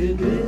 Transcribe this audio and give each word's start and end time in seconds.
good. 0.00 0.39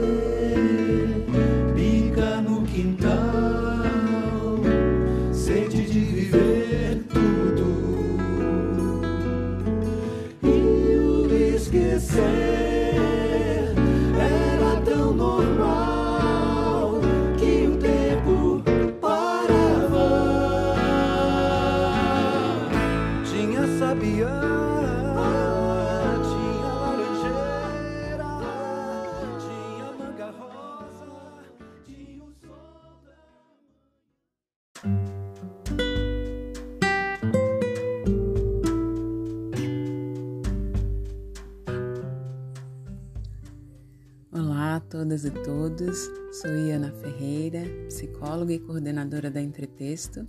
Todas 45.23 45.25
e 45.25 45.31
todos, 45.31 46.11
sou 46.33 46.51
Iana 46.51 46.91
Ferreira, 46.93 47.63
psicóloga 47.87 48.53
e 48.53 48.59
coordenadora 48.59 49.31
da 49.31 49.41
Entretexto. 49.41 50.27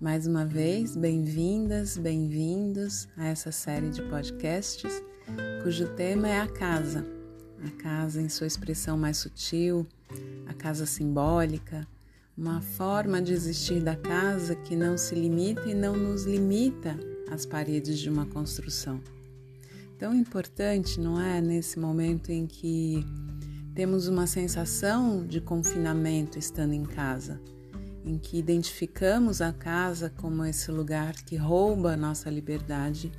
Mais 0.00 0.26
uma 0.26 0.44
vez, 0.44 0.96
bem-vindas, 0.96 1.96
bem-vindos 1.96 3.08
a 3.16 3.28
essa 3.28 3.50
série 3.50 3.88
de 3.90 4.02
podcasts 4.02 5.02
cujo 5.62 5.88
tema 5.94 6.28
é 6.28 6.40
a 6.40 6.46
casa. 6.46 7.06
A 7.64 7.70
casa 7.82 8.20
em 8.20 8.28
sua 8.28 8.46
expressão 8.46 8.98
mais 8.98 9.18
sutil, 9.18 9.86
a 10.46 10.52
casa 10.52 10.84
simbólica, 10.84 11.86
uma 12.36 12.60
forma 12.60 13.22
de 13.22 13.32
existir 13.32 13.80
da 13.80 13.96
casa 13.96 14.54
que 14.54 14.74
não 14.76 14.98
se 14.98 15.14
limita 15.14 15.62
e 15.68 15.74
não 15.74 15.96
nos 15.96 16.24
limita 16.24 16.98
às 17.30 17.46
paredes 17.46 17.98
de 17.98 18.10
uma 18.10 18.26
construção 18.26 19.00
tão 20.02 20.12
importante, 20.16 20.98
não 20.98 21.20
é? 21.20 21.40
Nesse 21.40 21.78
momento 21.78 22.32
em 22.32 22.44
que 22.44 23.06
temos 23.74 24.06
uma 24.06 24.26
sensação 24.26 25.26
de 25.26 25.40
confinamento 25.40 26.38
estando 26.38 26.74
em 26.74 26.84
casa, 26.84 27.40
em 28.04 28.18
que 28.18 28.38
identificamos 28.38 29.40
a 29.40 29.52
casa 29.52 30.12
como 30.18 30.44
esse 30.44 30.70
lugar 30.70 31.14
que 31.14 31.36
rouba 31.36 31.92
a 31.92 31.96
nossa 31.96 32.28
liberdade 32.28 33.10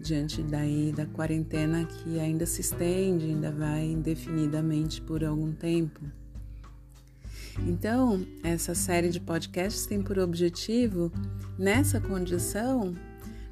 diante 0.00 0.42
daí 0.42 0.92
da 0.92 1.04
quarentena 1.04 1.84
que 1.84 2.18
ainda 2.18 2.46
se 2.46 2.62
estende, 2.62 3.26
ainda 3.26 3.52
vai 3.52 3.84
indefinidamente 3.84 5.02
por 5.02 5.22
algum 5.22 5.52
tempo. 5.52 6.00
Então, 7.66 8.26
essa 8.42 8.74
série 8.74 9.10
de 9.10 9.20
podcasts 9.20 9.84
tem 9.84 10.00
por 10.00 10.18
objetivo, 10.18 11.12
nessa 11.58 12.00
condição, 12.00 12.94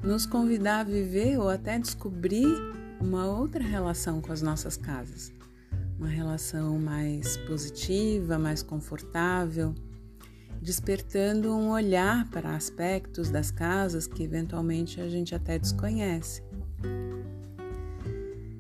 nos 0.03 0.25
convidar 0.25 0.81
a 0.81 0.85
viver 0.85 1.39
ou 1.39 1.51
até 1.51 1.79
descobrir 1.79 2.47
uma 2.99 3.27
outra 3.27 3.63
relação 3.63 4.23
com 4.23 4.33
as 4.33 4.41
nossas 4.41 4.77
casas. 4.77 5.38
Uma 5.99 6.09
relação 6.09 6.79
mais 6.79 7.37
positiva, 7.39 8.39
mais 8.39 8.63
confortável, 8.63 9.75
despertando 10.63 11.53
um 11.55 11.71
olhar 11.71 12.29
para 12.31 12.55
aspectos 12.55 13.31
das 13.31 13.51
casas 13.51 14.07
que 14.07 14.23
eventualmente 14.23 15.01
a 15.01 15.09
gente 15.09 15.35
até 15.35 15.59
desconhece. 15.59 16.43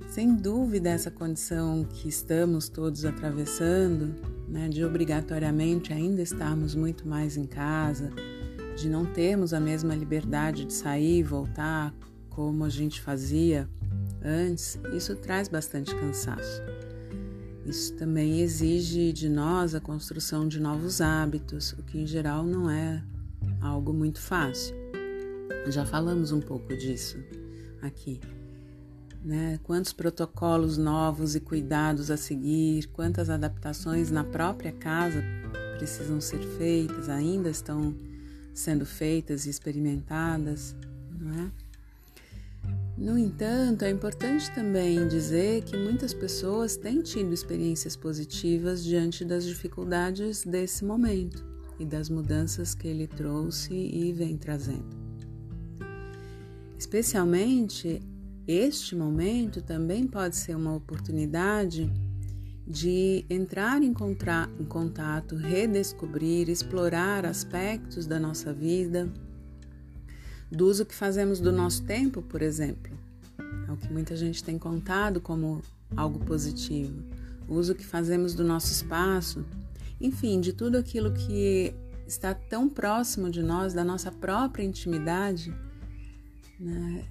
Sem 0.09 0.35
dúvida, 0.35 0.91
essa 0.91 1.11
condição 1.11 1.85
que 1.85 2.09
estamos 2.09 2.69
todos 2.69 3.05
atravessando, 3.05 4.17
né, 4.49 4.69
de 4.69 4.85
obrigatoriamente 4.85 5.93
ainda 5.93 6.23
estarmos 6.23 6.75
muito 6.75 7.07
mais 7.07 7.37
em 7.37 7.45
casa, 7.45 8.11
de 8.77 8.89
não 8.89 9.05
termos 9.05 9.53
a 9.53 9.61
mesma 9.61 9.95
liberdade 9.95 10.65
de 10.65 10.73
sair 10.73 11.19
e 11.19 11.23
voltar 11.23 11.95
como 12.31 12.65
a 12.65 12.69
gente 12.69 13.01
fazia 13.01 13.69
antes, 14.25 14.79
isso 14.93 15.15
traz 15.15 15.49
bastante 15.49 15.95
cansaço. 15.95 16.63
Isso 17.69 17.93
também 17.97 18.41
exige 18.41 19.13
de 19.13 19.29
nós 19.29 19.75
a 19.75 19.81
construção 19.81 20.49
de 20.49 20.59
novos 20.59 21.03
hábitos, 21.03 21.75
o 21.75 21.83
que 21.83 21.99
em 21.99 22.07
geral 22.07 22.43
não 22.43 22.71
é 22.71 23.05
algo 23.61 23.93
muito 23.93 24.19
fácil. 24.19 24.75
Já 25.67 25.85
falamos 25.85 26.33
um 26.33 26.41
pouco 26.41 26.75
disso 26.75 27.19
aqui. 27.83 28.23
Né? 29.23 29.61
Quantos 29.65 29.93
protocolos 29.93 30.79
novos 30.79 31.35
e 31.35 31.41
cuidados 31.41 32.11
a 32.11 32.17
seguir, 32.17 32.87
quantas 32.87 33.29
adaptações 33.29 34.11
na 34.11 34.25
própria 34.25 34.73
casa 34.73 35.23
precisam 35.77 36.23
ser 36.23 36.41
feitas, 36.57 37.11
ainda 37.11 37.51
estão 37.51 37.95
sendo 38.55 38.87
feitas 38.87 39.45
e 39.45 39.51
experimentadas, 39.51 40.75
não 41.21 41.35
é? 41.35 41.68
No 42.99 43.17
entanto, 43.17 43.85
é 43.85 43.91
importante 43.91 44.53
também 44.53 45.07
dizer 45.07 45.63
que 45.63 45.77
muitas 45.77 46.13
pessoas 46.13 46.77
têm 46.77 47.01
tido 47.01 47.33
experiências 47.33 47.95
positivas 47.95 48.83
diante 48.83 49.25
das 49.25 49.45
dificuldades 49.45 50.45
desse 50.45 50.85
momento 50.85 51.47
e 51.79 51.85
das 51.85 52.11
mudanças 52.11 52.75
que 52.75 52.89
ele 52.89 53.07
trouxe 53.07 53.73
e 53.73 54.13
vem 54.13 54.37
trazendo. 54.37 54.97
Especialmente, 56.77 58.01
este 58.49 58.97
momento 58.97 59.63
também 59.63 60.05
pode 60.05 60.35
ser 60.35 60.57
uma 60.57 60.75
oportunidade 60.75 61.89
de 62.67 63.25
entrar 63.31 63.81
em, 63.81 63.95
contato, 63.95 65.37
redescobrir, 65.37 66.49
explorar 66.51 67.25
aspectos 67.25 68.09
da 68.09 68.19
nossa 68.19 68.53
vida, 68.53 69.09
do 70.51 70.67
uso 70.67 70.85
que 70.85 70.95
fazemos 70.95 71.41
do 71.41 71.53
nosso 71.53 71.85
tempo, 71.85 72.23
por 72.23 72.43
exemplo. 72.43 72.93
É 73.69 73.73
o 73.73 73.77
que 73.77 73.93
muita 73.93 74.17
gente 74.17 74.43
tem 74.43 74.59
contado 74.59 75.21
como 75.21 75.63
algo 75.97 76.19
positivo. 76.21 77.03
O 77.47 77.55
uso 77.55 77.75
que 77.75 77.85
fazemos 77.85 78.35
do 78.35 78.45
nosso 78.45 78.73
espaço, 78.73 79.45
enfim, 80.01 80.41
de 80.41 80.53
tudo 80.53 80.77
aquilo 80.77 81.13
que 81.13 81.75
está 82.07 82.35
tão 82.35 82.69
próximo 82.69 83.31
de 83.31 83.43
nós, 83.43 83.75
da 83.75 83.85
nossa 83.85 84.11
própria 84.11 84.65
intimidade, 84.65 85.55
né? 86.59 87.05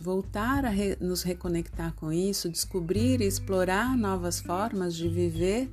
voltar 0.00 0.64
a 0.64 0.70
re 0.70 0.96
nos 0.98 1.22
reconectar 1.22 1.92
com 1.94 2.10
isso, 2.10 2.48
descobrir 2.48 3.20
e 3.20 3.26
explorar 3.26 3.96
novas 3.96 4.40
formas 4.40 4.94
de 4.94 5.08
viver 5.08 5.70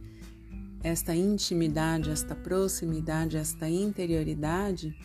esta 0.83 1.15
intimidade, 1.15 2.09
esta 2.09 2.35
proximidade, 2.35 3.37
esta 3.37 3.69
interioridade, 3.69 4.95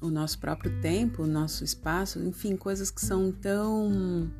o 0.00 0.10
nosso 0.10 0.38
próprio 0.38 0.80
tempo, 0.80 1.22
o 1.22 1.26
nosso 1.26 1.64
espaço, 1.64 2.18
enfim, 2.20 2.56
coisas 2.56 2.90
que 2.90 3.00
são 3.00 3.32
tão 3.32 4.30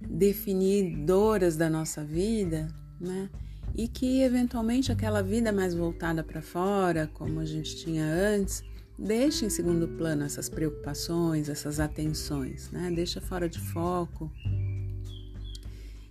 definidoras 0.00 1.56
da 1.56 1.68
nossa 1.70 2.04
vida, 2.04 2.68
né? 3.00 3.28
E 3.74 3.86
que 3.86 4.20
eventualmente 4.22 4.90
aquela 4.90 5.22
vida 5.22 5.52
mais 5.52 5.74
voltada 5.74 6.22
para 6.22 6.42
fora, 6.42 7.10
como 7.14 7.40
a 7.40 7.44
gente 7.44 7.76
tinha 7.76 8.04
antes, 8.04 8.62
deixa 8.98 9.46
em 9.46 9.50
segundo 9.50 9.88
plano 9.88 10.24
essas 10.24 10.48
preocupações, 10.48 11.48
essas 11.48 11.80
atenções, 11.80 12.70
né? 12.70 12.90
Deixa 12.94 13.20
fora 13.20 13.48
de 13.48 13.58
foco. 13.58 14.30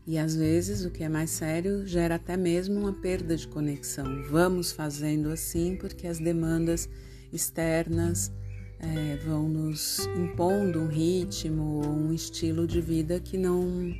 E 0.08 0.18
às 0.18 0.36
vezes, 0.36 0.86
o 0.86 0.90
que 0.90 1.04
é 1.04 1.10
mais 1.10 1.30
sério, 1.30 1.86
gera 1.86 2.16
até 2.16 2.36
mesmo 2.36 2.80
uma 2.80 2.94
perda 2.94 3.38
de 3.38 3.48
conexão. 3.48 4.24
Vamos 4.24 4.72
fazendo 4.72 5.30
assim 5.30 5.76
porque 5.76 6.08
as 6.08 6.18
demandas 6.18 6.90
externas 7.32 8.32
é, 8.80 9.18
vão 9.18 9.48
nos 9.50 10.00
impondo 10.18 10.82
um 10.82 10.88
ritmo 10.88 11.84
ou 11.84 11.86
um 11.86 12.14
estilo 12.14 12.66
de 12.66 12.80
vida 12.80 13.20
que 13.20 13.38
não, 13.38 13.94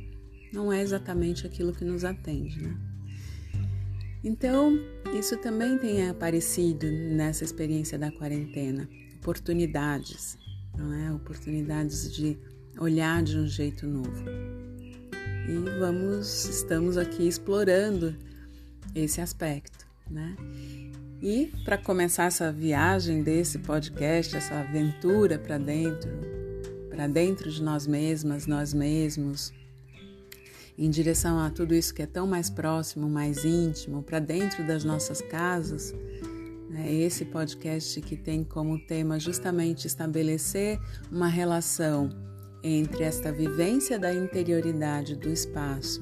não 0.52 0.72
é 0.72 0.80
exatamente 0.80 1.46
aquilo 1.46 1.72
que 1.72 1.84
nos 1.84 2.04
atende, 2.04 2.62
né? 2.62 2.76
Então, 4.22 4.78
isso 5.18 5.36
também 5.38 5.78
tem 5.78 6.08
aparecido 6.08 6.86
nessa 6.86 7.42
experiência 7.42 7.98
da 7.98 8.10
quarentena, 8.10 8.88
oportunidades, 9.16 10.38
não 10.76 10.92
é? 10.92 11.12
Oportunidades 11.12 12.12
de 12.12 12.38
olhar 12.78 13.22
de 13.22 13.38
um 13.38 13.46
jeito 13.46 13.86
novo. 13.86 14.24
E 15.48 15.78
vamos, 15.78 16.44
estamos 16.44 16.98
aqui 16.98 17.26
explorando 17.26 18.14
esse 18.94 19.20
aspecto, 19.20 19.86
né? 20.10 20.36
E 21.22 21.52
para 21.64 21.76
começar 21.76 22.24
essa 22.24 22.50
viagem 22.50 23.22
desse 23.22 23.58
podcast, 23.58 24.34
essa 24.34 24.54
aventura 24.54 25.38
para 25.38 25.58
dentro, 25.58 26.10
para 26.88 27.06
dentro 27.06 27.50
de 27.50 27.62
nós 27.62 27.86
mesmas, 27.86 28.46
nós 28.46 28.72
mesmos, 28.72 29.52
em 30.78 30.88
direção 30.88 31.38
a 31.38 31.50
tudo 31.50 31.74
isso 31.74 31.92
que 31.92 32.00
é 32.00 32.06
tão 32.06 32.26
mais 32.26 32.48
próximo, 32.48 33.06
mais 33.06 33.44
íntimo, 33.44 34.02
para 34.02 34.18
dentro 34.18 34.66
das 34.66 34.82
nossas 34.82 35.20
casas, 35.20 35.94
é 36.74 36.90
esse 36.90 37.26
podcast 37.26 38.00
que 38.00 38.16
tem 38.16 38.42
como 38.42 38.78
tema 38.86 39.18
justamente 39.18 39.86
estabelecer 39.86 40.80
uma 41.12 41.28
relação 41.28 42.08
entre 42.62 43.04
esta 43.04 43.30
vivência 43.30 43.98
da 43.98 44.14
interioridade 44.14 45.16
do 45.16 45.30
espaço 45.30 46.00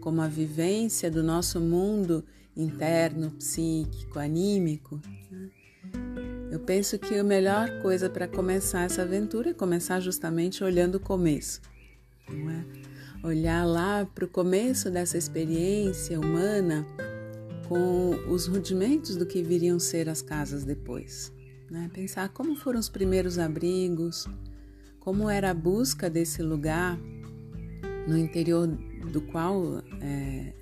como 0.00 0.22
a 0.22 0.26
vivência 0.26 1.10
do 1.10 1.22
nosso 1.22 1.60
mundo 1.60 2.24
interno, 2.56 3.30
psíquico, 3.32 4.18
anímico, 4.18 5.00
né? 5.30 5.50
eu 6.50 6.60
penso 6.60 6.98
que 6.98 7.14
a 7.14 7.24
melhor 7.24 7.80
coisa 7.80 8.10
para 8.10 8.26
começar 8.26 8.82
essa 8.82 9.02
aventura 9.02 9.50
é 9.50 9.54
começar 9.54 10.00
justamente 10.00 10.62
olhando 10.64 10.96
o 10.96 11.00
começo, 11.00 11.60
não 12.28 12.50
é? 12.50 12.64
Olhar 13.22 13.64
lá 13.66 14.06
para 14.06 14.24
o 14.24 14.28
começo 14.28 14.90
dessa 14.90 15.18
experiência 15.18 16.18
humana 16.18 16.86
com 17.68 18.10
os 18.28 18.46
rudimentos 18.46 19.14
do 19.14 19.26
que 19.26 19.42
viriam 19.42 19.78
ser 19.78 20.08
as 20.08 20.22
casas 20.22 20.64
depois. 20.64 21.32
Né? 21.70 21.88
Pensar 21.92 22.30
como 22.30 22.56
foram 22.56 22.80
os 22.80 22.88
primeiros 22.88 23.38
abrigos, 23.38 24.26
como 24.98 25.30
era 25.30 25.50
a 25.50 25.54
busca 25.54 26.10
desse 26.10 26.42
lugar 26.42 26.98
no 28.08 28.18
interior 28.18 28.66
do 29.12 29.20
qual 29.20 29.82
é, 30.00 30.52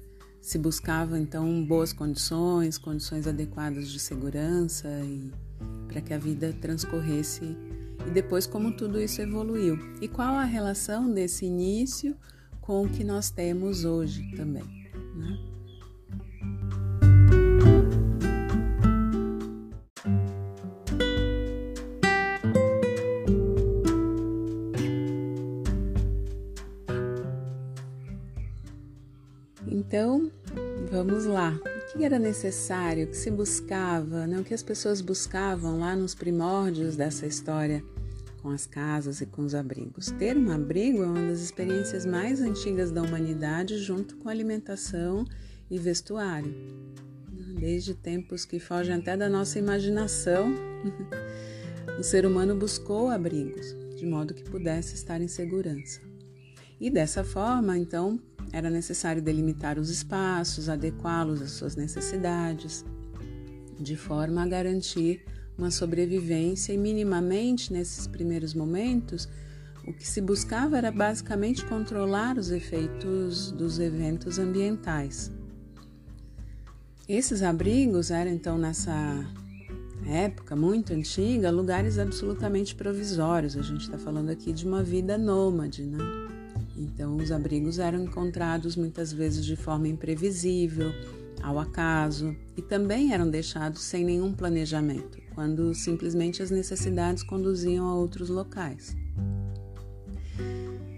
se 0.49 0.59
buscava 0.59 1.19
então 1.19 1.63
boas 1.63 1.93
condições, 1.93 2.79
condições 2.79 3.27
adequadas 3.27 3.91
de 3.91 3.99
segurança 3.99 4.89
e 5.05 5.31
para 5.87 6.01
que 6.01 6.15
a 6.15 6.19
vida 6.19 6.55
transcorresse 6.59 7.55
e 8.07 8.11
depois 8.11 8.47
como 8.47 8.73
tudo 8.75 8.99
isso 8.99 9.21
evoluiu 9.21 9.79
e 10.01 10.09
qual 10.09 10.37
a 10.37 10.45
relação 10.45 11.13
desse 11.13 11.45
início 11.45 12.17
com 12.63 12.83
o 12.83 12.89
que 12.89 13.05
nós 13.05 13.29
temos 13.29 13.85
hoje 13.85 14.23
também. 14.35 14.65
Né? 15.15 15.39
Então, 29.71 30.31
vamos 30.91 31.27
lá. 31.27 31.59
O 31.65 31.93
que 31.99 32.05
era 32.05 32.19
necessário, 32.19 33.07
o 33.07 33.09
que 33.09 33.17
se 33.17 33.31
buscava, 33.31 34.27
né? 34.27 34.41
o 34.41 34.45
que 34.45 34.55
as 34.55 34.63
pessoas 34.63 35.01
buscavam 35.01 35.79
lá 35.79 35.95
nos 35.95 36.15
primórdios 36.15 36.97
dessa 36.97 37.27
história 37.27 37.83
com 38.43 38.51
as 38.51 38.67
casas 38.67 39.21
e 39.21 39.27
com 39.27 39.43
os 39.43 39.55
abrigos? 39.55 40.11
Ter 40.19 40.37
um 40.37 40.51
abrigo 40.51 41.03
é 41.03 41.07
uma 41.07 41.29
das 41.29 41.41
experiências 41.41 42.07
mais 42.07 42.41
antigas 42.41 42.91
da 42.91 43.03
humanidade, 43.03 43.79
junto 43.79 44.17
com 44.17 44.29
alimentação 44.29 45.25
e 45.71 45.79
vestuário. 45.79 46.55
Desde 47.59 47.95
tempos 47.95 48.45
que 48.45 48.59
fogem 48.59 48.95
até 48.95 49.17
da 49.17 49.29
nossa 49.29 49.59
imaginação, 49.59 50.55
o 51.99 52.03
ser 52.03 52.25
humano 52.25 52.57
buscou 52.57 53.09
abrigos, 53.09 53.75
de 53.97 54.07
modo 54.07 54.33
que 54.33 54.45
pudesse 54.45 54.95
estar 54.95 55.21
em 55.21 55.29
segurança. 55.29 56.01
E 56.81 56.89
dessa 56.89 57.25
forma, 57.25 57.77
então, 57.77 58.21
era 58.53 58.71
necessário 58.71 59.23
delimitar 59.23 59.79
os 59.79 59.91
espaços, 59.91 60.69
adequá-los 60.69 61.43
às 61.43 61.53
suas 61.53 61.77
necessidades, 61.77 62.85
de 63.79 63.97
forma 63.97 64.43
a 64.43 64.47
garantir 64.47 65.25
uma 65.57 65.71
sobrevivência 65.71 66.73
e, 66.73 66.79
minimamente, 66.79 67.73
nesses 67.73 68.07
primeiros 68.07 68.55
momentos, 68.55 69.29
o 69.87 69.93
que 69.93 70.07
se 70.07 70.21
buscava 70.21 70.79
era 70.79 70.93
basicamente 70.93 71.65
controlar 71.65 72.39
os 72.39 72.51
efeitos 72.51 73.51
dos 73.53 73.79
eventos 73.79 74.39
ambientais. 74.39 75.33
Esses 77.09 77.43
abrigos 77.43 78.11
eram, 78.11 78.31
então, 78.31 78.59
nessa 78.59 78.93
época 80.07 80.55
muito 80.55 80.93
antiga, 80.93 81.51
lugares 81.51 81.99
absolutamente 81.99 82.75
provisórios. 82.75 83.57
A 83.57 83.63
gente 83.63 83.83
está 83.83 83.99
falando 83.99 84.31
aqui 84.31 84.53
de 84.53 84.67
uma 84.67 84.83
vida 84.83 85.19
nômade, 85.19 85.85
né? 85.85 85.99
Então, 86.79 87.17
os 87.17 87.33
abrigos 87.33 87.81
eram 87.81 88.05
encontrados 88.05 88.77
muitas 88.77 89.13
vezes 89.13 89.45
de 89.45 89.57
forma 89.57 89.89
imprevisível, 89.89 90.93
ao 91.43 91.59
acaso, 91.59 92.37
e 92.57 92.63
também 92.63 93.13
eram 93.13 93.29
deixados 93.29 93.83
sem 93.83 94.05
nenhum 94.05 94.33
planejamento, 94.33 95.19
quando 95.35 95.75
simplesmente 95.75 96.41
as 96.41 96.51
necessidades 96.51 97.25
conduziam 97.25 97.89
a 97.89 97.95
outros 97.95 98.29
locais. 98.29 98.97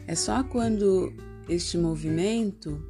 É 0.06 0.14
só 0.14 0.42
quando 0.42 1.12
este 1.48 1.78
movimento 1.78 2.82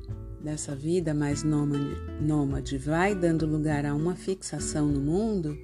dessa 0.42 0.74
vida 0.74 1.14
mais 1.14 1.42
nômade, 1.42 1.96
nômade 2.20 2.78
vai 2.78 3.14
dando 3.14 3.46
lugar 3.46 3.84
a 3.86 3.94
uma 3.94 4.16
fixação 4.16 4.88
no 4.88 5.00
mundo 5.00 5.56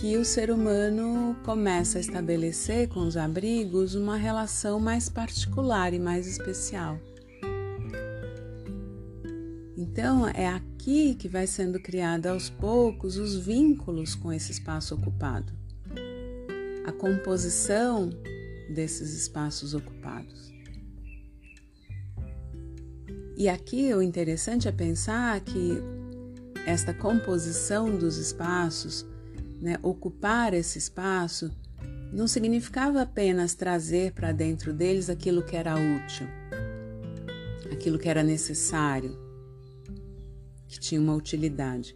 que 0.00 0.16
o 0.16 0.24
ser 0.24 0.48
humano 0.48 1.36
começa 1.44 1.98
a 1.98 2.00
estabelecer 2.00 2.88
com 2.88 3.00
os 3.00 3.16
abrigos 3.16 3.96
uma 3.96 4.16
relação 4.16 4.78
mais 4.78 5.08
particular 5.08 5.92
e 5.92 5.98
mais 5.98 6.24
especial. 6.24 7.00
Então, 9.76 10.28
é 10.28 10.46
aqui 10.46 11.16
que 11.16 11.28
vai 11.28 11.48
sendo 11.48 11.80
criada 11.80 12.30
aos 12.30 12.48
poucos 12.48 13.16
os 13.16 13.34
vínculos 13.34 14.14
com 14.14 14.32
esse 14.32 14.52
espaço 14.52 14.94
ocupado, 14.94 15.52
a 16.86 16.92
composição 16.92 18.08
desses 18.72 19.12
espaços 19.20 19.74
ocupados. 19.74 20.52
E 23.36 23.48
aqui 23.48 23.92
o 23.92 24.00
interessante 24.00 24.68
é 24.68 24.72
pensar 24.72 25.40
que 25.40 25.82
esta 26.64 26.94
composição 26.94 27.96
dos 27.96 28.16
espaços 28.16 29.04
né, 29.60 29.78
ocupar 29.82 30.54
esse 30.54 30.78
espaço, 30.78 31.50
não 32.12 32.26
significava 32.26 33.02
apenas 33.02 33.54
trazer 33.54 34.12
para 34.12 34.32
dentro 34.32 34.72
deles 34.72 35.10
aquilo 35.10 35.42
que 35.42 35.56
era 35.56 35.74
útil, 35.74 36.26
aquilo 37.70 37.98
que 37.98 38.08
era 38.08 38.22
necessário, 38.22 39.18
que 40.66 40.78
tinha 40.78 41.00
uma 41.00 41.14
utilidade. 41.14 41.94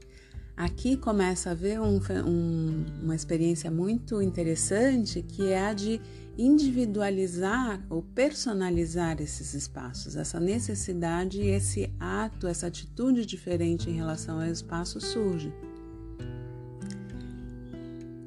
Aqui 0.54 0.96
começa 0.96 1.48
a 1.48 1.52
haver 1.52 1.80
um, 1.80 1.98
um, 2.26 2.84
uma 3.02 3.16
experiência 3.16 3.70
muito 3.70 4.20
interessante 4.20 5.22
que 5.22 5.48
é 5.48 5.66
a 5.66 5.72
de 5.72 6.00
individualizar 6.36 7.84
ou 7.88 8.02
personalizar 8.02 9.20
esses 9.20 9.54
espaços. 9.54 10.14
Essa 10.14 10.38
necessidade, 10.38 11.40
esse 11.40 11.90
ato, 11.98 12.46
essa 12.46 12.66
atitude 12.66 13.24
diferente 13.24 13.88
em 13.88 13.94
relação 13.94 14.40
ao 14.40 14.46
espaço 14.46 15.00
surge 15.00 15.52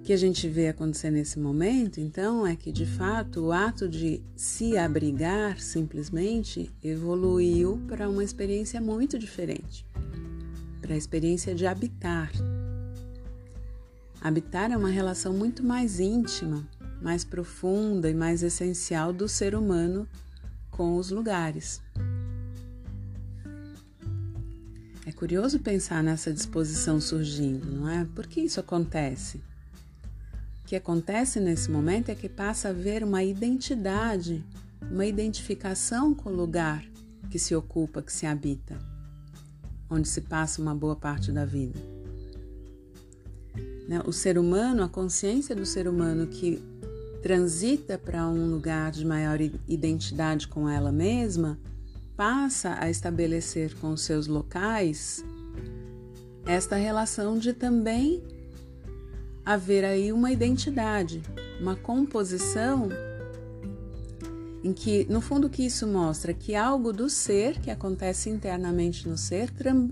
que 0.05 0.13
a 0.13 0.17
gente 0.17 0.47
vê 0.47 0.69
acontecer 0.69 1.09
nesse 1.09 1.39
momento, 1.39 1.99
então, 1.99 2.47
é 2.47 2.55
que 2.55 2.71
de 2.71 2.85
fato 2.85 3.47
o 3.47 3.51
ato 3.51 3.89
de 3.89 4.23
se 4.35 4.77
abrigar 4.77 5.59
simplesmente 5.59 6.71
evoluiu 6.83 7.81
para 7.87 8.07
uma 8.07 8.23
experiência 8.23 8.79
muito 8.79 9.19
diferente 9.19 9.85
para 10.85 10.93
a 10.93 10.97
experiência 10.97 11.55
de 11.55 11.65
habitar. 11.65 12.31
Habitar 14.21 14.71
é 14.71 14.77
uma 14.77 14.89
relação 14.89 15.33
muito 15.33 15.63
mais 15.63 15.99
íntima, 15.99 16.63
mais 17.01 17.23
profunda 17.23 18.07
e 18.07 18.13
mais 18.13 18.43
essencial 18.43 19.11
do 19.11 19.27
ser 19.27 19.55
humano 19.55 20.07
com 20.69 20.97
os 20.97 21.09
lugares. 21.09 21.81
É 25.07 25.11
curioso 25.11 25.59
pensar 25.59 26.03
nessa 26.03 26.31
disposição 26.31 27.01
surgindo, 27.01 27.65
não 27.65 27.89
é? 27.89 28.05
Por 28.13 28.27
que 28.27 28.41
isso 28.41 28.59
acontece? 28.59 29.41
O 30.65 30.67
que 30.67 30.75
acontece 30.75 31.39
nesse 31.39 31.69
momento 31.69 32.09
é 32.09 32.15
que 32.15 32.27
passa 32.27 32.69
a 32.69 32.71
haver 32.71 33.03
uma 33.03 33.23
identidade, 33.23 34.43
uma 34.81 35.05
identificação 35.05 36.11
com 36.11 36.31
o 36.31 36.35
lugar 36.35 36.83
que 37.29 37.37
se 37.37 37.55
ocupa, 37.55 38.01
que 38.01 38.11
se 38.11 38.25
habita, 38.25 38.75
onde 39.87 40.07
se 40.07 40.21
passa 40.21 40.59
uma 40.59 40.73
boa 40.73 40.95
parte 40.95 41.31
da 41.31 41.45
vida. 41.45 41.79
Né? 43.87 44.01
O 44.07 44.11
ser 44.11 44.39
humano, 44.39 44.81
a 44.81 44.89
consciência 44.89 45.55
do 45.55 45.67
ser 45.67 45.87
humano 45.87 46.25
que 46.25 46.59
transita 47.21 47.95
para 47.95 48.27
um 48.27 48.49
lugar 48.49 48.91
de 48.91 49.05
maior 49.05 49.39
identidade 49.67 50.47
com 50.47 50.67
ela 50.67 50.91
mesma, 50.91 51.59
passa 52.17 52.75
a 52.79 52.89
estabelecer 52.89 53.75
com 53.75 53.91
os 53.91 54.01
seus 54.01 54.25
locais 54.25 55.23
esta 56.43 56.75
relação 56.75 57.37
de 57.37 57.53
também 57.53 58.23
haver 59.45 59.85
aí 59.85 60.11
uma 60.11 60.31
identidade, 60.31 61.21
uma 61.61 61.75
composição 61.75 62.89
em 64.63 64.73
que, 64.73 65.05
no 65.07 65.21
fundo, 65.21 65.47
que 65.47 65.63
isso 65.63 65.85
mostra 65.85 66.33
que 66.33 66.55
algo 66.55 66.91
do 66.91 67.07
ser 67.07 67.59
que 67.59 67.69
acontece 67.69 68.31
internamente 68.31 69.07
no 69.07 69.15
ser 69.15 69.51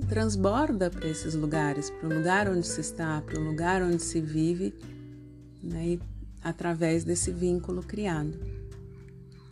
transborda 0.09 0.89
para 0.89 1.07
esses 1.07 1.35
lugares, 1.35 1.91
para 1.91 2.09
o 2.09 2.17
lugar 2.17 2.49
onde 2.49 2.65
se 2.65 2.81
está, 2.81 3.21
para 3.21 3.39
o 3.39 3.43
lugar 3.43 3.83
onde 3.83 4.01
se 4.01 4.19
vive, 4.19 4.73
né, 5.61 5.99
através 6.41 7.03
desse 7.03 7.31
vínculo 7.31 7.83
criado. 7.83 8.35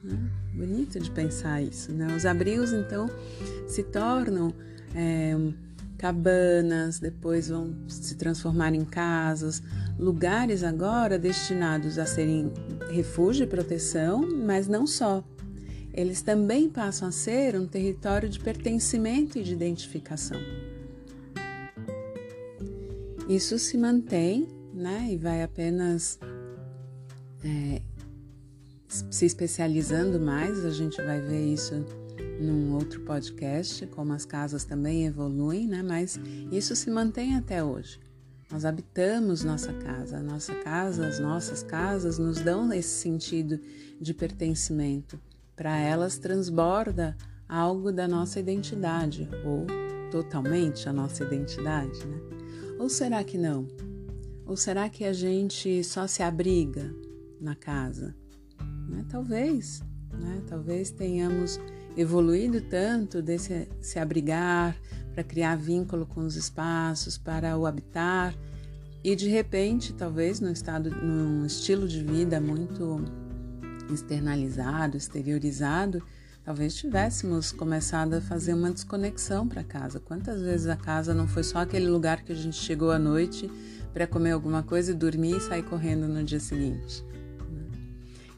Né? 0.03 0.17
Bonito 0.55 0.99
de 0.99 1.11
pensar 1.11 1.61
isso. 1.61 1.91
Né? 1.91 2.15
Os 2.15 2.25
abrigos, 2.25 2.73
então, 2.73 3.07
se 3.67 3.83
tornam 3.83 4.51
é, 4.95 5.35
cabanas, 6.01 6.99
depois 6.99 7.49
vão 7.49 7.75
se 7.87 8.15
transformar 8.15 8.73
em 8.73 8.83
casas, 8.83 9.61
lugares 9.99 10.63
agora 10.63 11.19
destinados 11.19 11.99
a 11.99 12.07
serem 12.07 12.51
refúgio 12.89 13.43
e 13.43 13.47
proteção, 13.47 14.27
mas 14.27 14.67
não 14.67 14.87
só. 14.87 15.23
eles 15.93 16.21
também 16.21 16.69
passam 16.69 17.07
a 17.07 17.11
ser 17.11 17.55
um 17.55 17.67
território 17.67 18.27
de 18.27 18.39
pertencimento 18.39 19.37
e 19.37 19.43
de 19.43 19.53
identificação. 19.53 20.39
Isso 23.29 23.59
se 23.59 23.77
mantém 23.77 24.47
né, 24.73 25.09
e 25.11 25.17
vai 25.17 25.43
apenas 25.43 26.17
é, 27.43 27.81
se 28.87 29.25
especializando 29.25 30.19
mais, 30.19 30.65
a 30.65 30.71
gente 30.71 30.99
vai 31.01 31.19
ver 31.21 31.45
isso 31.53 31.85
num 32.41 32.73
outro 32.73 33.01
podcast, 33.01 33.85
como 33.87 34.13
as 34.13 34.25
casas 34.25 34.63
também 34.63 35.05
evoluem, 35.05 35.67
né? 35.67 35.83
Mas 35.83 36.19
isso 36.51 36.75
se 36.75 36.89
mantém 36.89 37.35
até 37.35 37.63
hoje. 37.63 37.99
Nós 38.51 38.65
habitamos 38.65 39.43
nossa 39.43 39.71
casa, 39.71 40.17
a 40.17 40.21
nossa 40.21 40.53
casa, 40.55 41.07
as 41.07 41.19
nossas 41.19 41.63
casas 41.63 42.17
nos 42.17 42.41
dão 42.41 42.73
esse 42.73 43.01
sentido 43.01 43.59
de 43.99 44.13
pertencimento. 44.13 45.17
Para 45.55 45.77
elas 45.77 46.17
transborda 46.17 47.15
algo 47.47 47.91
da 47.91 48.07
nossa 48.07 48.39
identidade, 48.39 49.29
ou 49.45 49.65
totalmente 50.09 50.89
a 50.89 50.93
nossa 50.93 51.23
identidade, 51.23 52.05
né? 52.05 52.19
Ou 52.77 52.89
será 52.89 53.23
que 53.23 53.37
não? 53.37 53.67
Ou 54.45 54.57
será 54.57 54.89
que 54.89 55.05
a 55.05 55.13
gente 55.13 55.83
só 55.83 56.07
se 56.07 56.21
abriga 56.21 56.93
na 57.39 57.55
casa? 57.55 58.13
Né? 58.89 59.05
Talvez, 59.07 59.81
né? 60.11 60.41
Talvez 60.47 60.91
tenhamos 60.91 61.59
evoluído 61.97 62.61
tanto 62.61 63.21
desse 63.21 63.67
se 63.81 63.99
abrigar 63.99 64.75
para 65.13 65.23
criar 65.23 65.55
vínculo 65.55 66.05
com 66.05 66.21
os 66.21 66.35
espaços, 66.35 67.17
para 67.17 67.57
o 67.57 67.65
habitar 67.65 68.33
e 69.03 69.15
de 69.15 69.27
repente, 69.27 69.93
talvez 69.93 70.39
num 70.39 70.51
estado, 70.51 70.91
num 70.91 71.45
estilo 71.45 71.87
de 71.87 72.03
vida 72.03 72.39
muito 72.39 73.03
externalizado, 73.91 74.95
exteriorizado, 74.95 76.03
talvez 76.45 76.75
tivéssemos 76.75 77.51
começado 77.51 78.13
a 78.13 78.21
fazer 78.21 78.53
uma 78.53 78.71
desconexão 78.71 79.47
para 79.47 79.63
casa. 79.63 79.99
Quantas 79.99 80.41
vezes 80.41 80.67
a 80.67 80.75
casa 80.75 81.15
não 81.15 81.27
foi 81.27 81.43
só 81.43 81.59
aquele 81.59 81.87
lugar 81.87 82.23
que 82.23 82.31
a 82.31 82.35
gente 82.35 82.57
chegou 82.57 82.91
à 82.91 82.99
noite 82.99 83.49
para 83.91 84.05
comer 84.05 84.31
alguma 84.31 84.61
coisa 84.61 84.91
e 84.91 84.95
dormir 84.95 85.37
e 85.37 85.41
sair 85.41 85.63
correndo 85.63 86.07
no 86.07 86.23
dia 86.23 86.39
seguinte? 86.39 87.03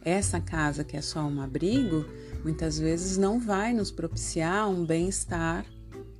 Essa 0.01 0.39
casa 0.39 0.83
que 0.85 0.95
é 0.95 1.01
só 1.01 1.25
um 1.25 1.41
abrigo, 1.41 2.05
muitas 2.43 2.77
vezes 2.77 3.17
não 3.17 3.39
vai 3.39 3.73
nos 3.73 3.91
propiciar 3.91 4.69
um 4.69 4.85
bem-estar 4.85 5.65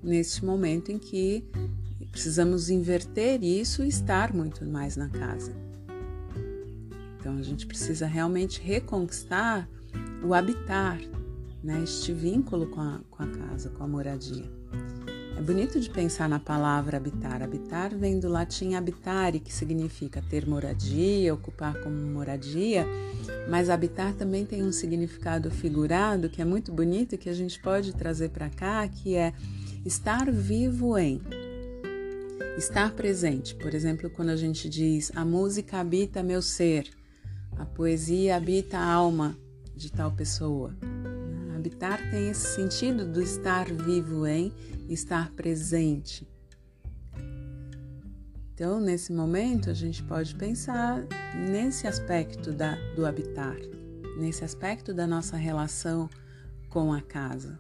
neste 0.02 0.44
momento 0.44 0.92
em 0.92 0.98
que 0.98 1.44
precisamos 2.12 2.70
inverter 2.70 3.44
isso 3.44 3.84
e 3.84 3.88
estar 3.88 4.34
muito 4.34 4.66
mais 4.66 4.96
na 4.96 5.10
casa. 5.10 5.54
Então 7.20 7.38
a 7.38 7.42
gente 7.42 7.66
precisa 7.66 8.06
realmente 8.06 8.62
reconquistar 8.62 9.68
o 10.24 10.34
habitar, 10.34 11.00
né? 11.64 11.82
este 11.84 12.14
vínculo 12.14 12.68
com 12.68 12.82
a, 12.82 13.00
com 13.10 13.24
a 13.24 13.28
casa, 13.28 13.70
com 13.70 13.84
a 13.84 13.88
moradia. 13.88 14.63
É 15.36 15.42
bonito 15.42 15.80
de 15.80 15.90
pensar 15.90 16.30
na 16.30 16.40
palavra 16.40 16.98
habitar. 16.98 17.42
Habitar 17.42 17.96
vem 17.96 18.20
do 18.20 18.30
latim 18.30 18.76
habitare, 18.76 19.40
que 19.40 19.52
significa 19.52 20.22
ter 20.22 20.48
moradia, 20.48 21.34
ocupar 21.34 21.80
como 21.82 21.96
moradia, 21.96 22.86
mas 23.50 23.70
habitar 23.70 24.14
também 24.14 24.46
tem 24.46 24.64
um 24.64 24.72
significado 24.72 25.50
figurado 25.50 26.30
que 26.30 26.42
é 26.42 26.46
muito 26.46 26.72
bonito 26.72 27.16
e 27.16 27.18
que 27.18 27.30
a 27.30 27.34
gente 27.34 27.60
pode 27.60 27.94
trazer 27.94 28.30
para 28.30 28.50
cá, 28.50 28.88
que 28.88 29.16
é 29.16 29.34
estar 29.84 30.32
vivo 30.32 30.98
em. 30.98 31.20
Estar 32.58 32.92
presente. 32.94 33.56
Por 33.56 33.74
exemplo, 33.74 34.10
quando 34.12 34.30
a 34.30 34.38
gente 34.38 34.70
diz 34.70 35.12
a 35.16 35.26
música 35.26 35.80
habita 35.80 36.22
meu 36.22 36.42
ser, 36.42 36.88
a 37.58 37.66
poesia 37.66 38.36
habita 38.36 38.78
a 38.78 38.86
alma 38.86 39.36
de 39.76 39.92
tal 39.92 40.12
pessoa. 40.12 40.76
Habitar 41.56 42.12
tem 42.12 42.30
esse 42.30 42.56
sentido 42.56 43.06
do 43.06 43.22
estar 43.22 43.72
vivo 43.72 44.28
em, 44.28 44.52
estar 44.90 45.32
presente. 45.32 46.28
Então, 48.54 48.80
nesse 48.80 49.12
momento, 49.12 49.70
a 49.70 49.74
gente 49.74 50.04
pode 50.04 50.36
pensar 50.36 51.06
nesse 51.36 51.88
aspecto 51.88 52.52
da, 52.52 52.76
do 52.96 53.06
habitar, 53.06 53.58
nesse 54.18 54.44
aspecto 54.44 54.94
da 54.94 55.08
nossa 55.08 55.36
relação 55.36 56.08
com 56.70 56.94
a 56.94 57.02
casa. 57.02 57.60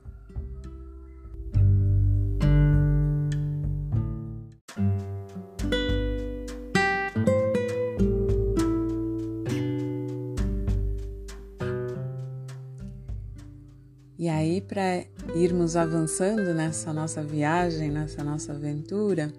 E 14.24 14.30
aí, 14.30 14.62
para 14.62 15.04
irmos 15.36 15.76
avançando 15.76 16.54
nessa 16.54 16.94
nossa 16.94 17.24
viagem, 17.24 17.90
nessa 17.90 18.24
nossa 18.24 18.54
aventura, 18.54 19.34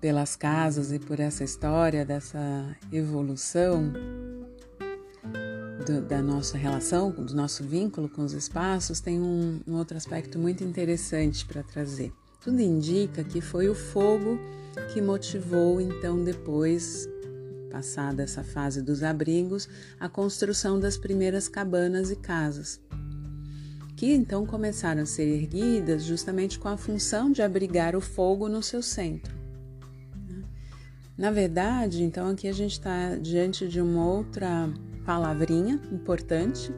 pelas 0.00 0.34
casas 0.34 0.92
e 0.92 0.98
por 0.98 1.20
essa 1.20 1.44
história 1.44 2.04
dessa 2.04 2.76
evolução 2.92 3.92
do, 5.86 6.02
da 6.02 6.20
nossa 6.20 6.58
relação, 6.58 7.12
do 7.12 7.34
nosso 7.34 7.62
vínculo 7.62 8.08
com 8.08 8.22
os 8.22 8.32
espaços, 8.32 9.00
tem 9.00 9.20
um, 9.20 9.60
um 9.66 9.76
outro 9.76 9.96
aspecto 9.96 10.38
muito 10.38 10.64
interessante 10.64 11.46
para 11.46 11.62
trazer. 11.62 12.12
Tudo 12.40 12.60
indica 12.60 13.22
que 13.22 13.40
foi 13.40 13.68
o 13.68 13.74
fogo 13.74 14.38
que 14.92 15.00
motivou, 15.00 15.80
então, 15.80 16.22
depois 16.22 17.08
passada 17.70 18.22
essa 18.22 18.42
fase 18.42 18.80
dos 18.80 19.02
abrigos, 19.02 19.68
a 20.00 20.08
construção 20.08 20.80
das 20.80 20.96
primeiras 20.96 21.48
cabanas 21.48 22.10
e 22.10 22.16
casas 22.16 22.80
que 23.96 24.12
então 24.12 24.44
começaram 24.44 25.02
a 25.02 25.06
ser 25.06 25.26
erguidas 25.26 26.04
justamente 26.04 26.58
com 26.58 26.68
a 26.68 26.76
função 26.76 27.32
de 27.32 27.40
abrigar 27.40 27.96
o 27.96 28.00
fogo 28.00 28.46
no 28.46 28.62
seu 28.62 28.82
centro. 28.82 29.34
Na 31.16 31.30
verdade, 31.30 32.02
então 32.02 32.28
aqui 32.28 32.46
a 32.46 32.52
gente 32.52 32.72
está 32.72 33.16
diante 33.16 33.66
de 33.66 33.80
uma 33.80 34.06
outra 34.06 34.68
palavrinha 35.06 35.80
importante 35.90 36.70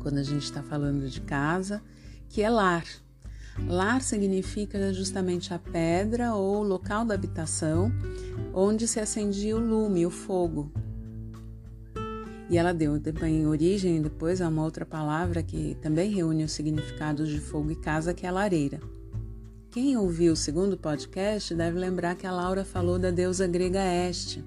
quando 0.00 0.18
a 0.18 0.22
gente 0.22 0.44
está 0.44 0.62
falando 0.62 1.08
de 1.08 1.20
casa, 1.22 1.82
que 2.28 2.42
é 2.42 2.50
lar. 2.50 2.84
Lar 3.66 4.02
significa 4.02 4.92
justamente 4.92 5.54
a 5.54 5.58
pedra 5.58 6.34
ou 6.34 6.62
local 6.62 7.06
da 7.06 7.14
habitação 7.14 7.90
onde 8.52 8.86
se 8.86 9.00
acendia 9.00 9.56
o 9.56 9.60
lume, 9.60 10.04
o 10.04 10.10
fogo, 10.10 10.70
e 12.50 12.56
ela 12.56 12.72
deu 12.72 12.98
também 12.98 13.46
origem 13.46 14.00
depois 14.00 14.40
a 14.40 14.48
uma 14.48 14.64
outra 14.64 14.86
palavra 14.86 15.42
que 15.42 15.76
também 15.82 16.10
reúne 16.10 16.44
os 16.44 16.52
significados 16.52 17.28
de 17.28 17.40
fogo 17.40 17.70
e 17.70 17.76
casa, 17.76 18.14
que 18.14 18.26
é 18.26 18.30
lareira. 18.30 18.80
Quem 19.70 19.96
ouviu 19.98 20.32
o 20.32 20.36
segundo 20.36 20.76
podcast 20.76 21.54
deve 21.54 21.78
lembrar 21.78 22.14
que 22.16 22.26
a 22.26 22.32
Laura 22.32 22.64
falou 22.64 22.98
da 22.98 23.10
deusa 23.10 23.46
grega 23.46 23.84
Este. 23.84 24.42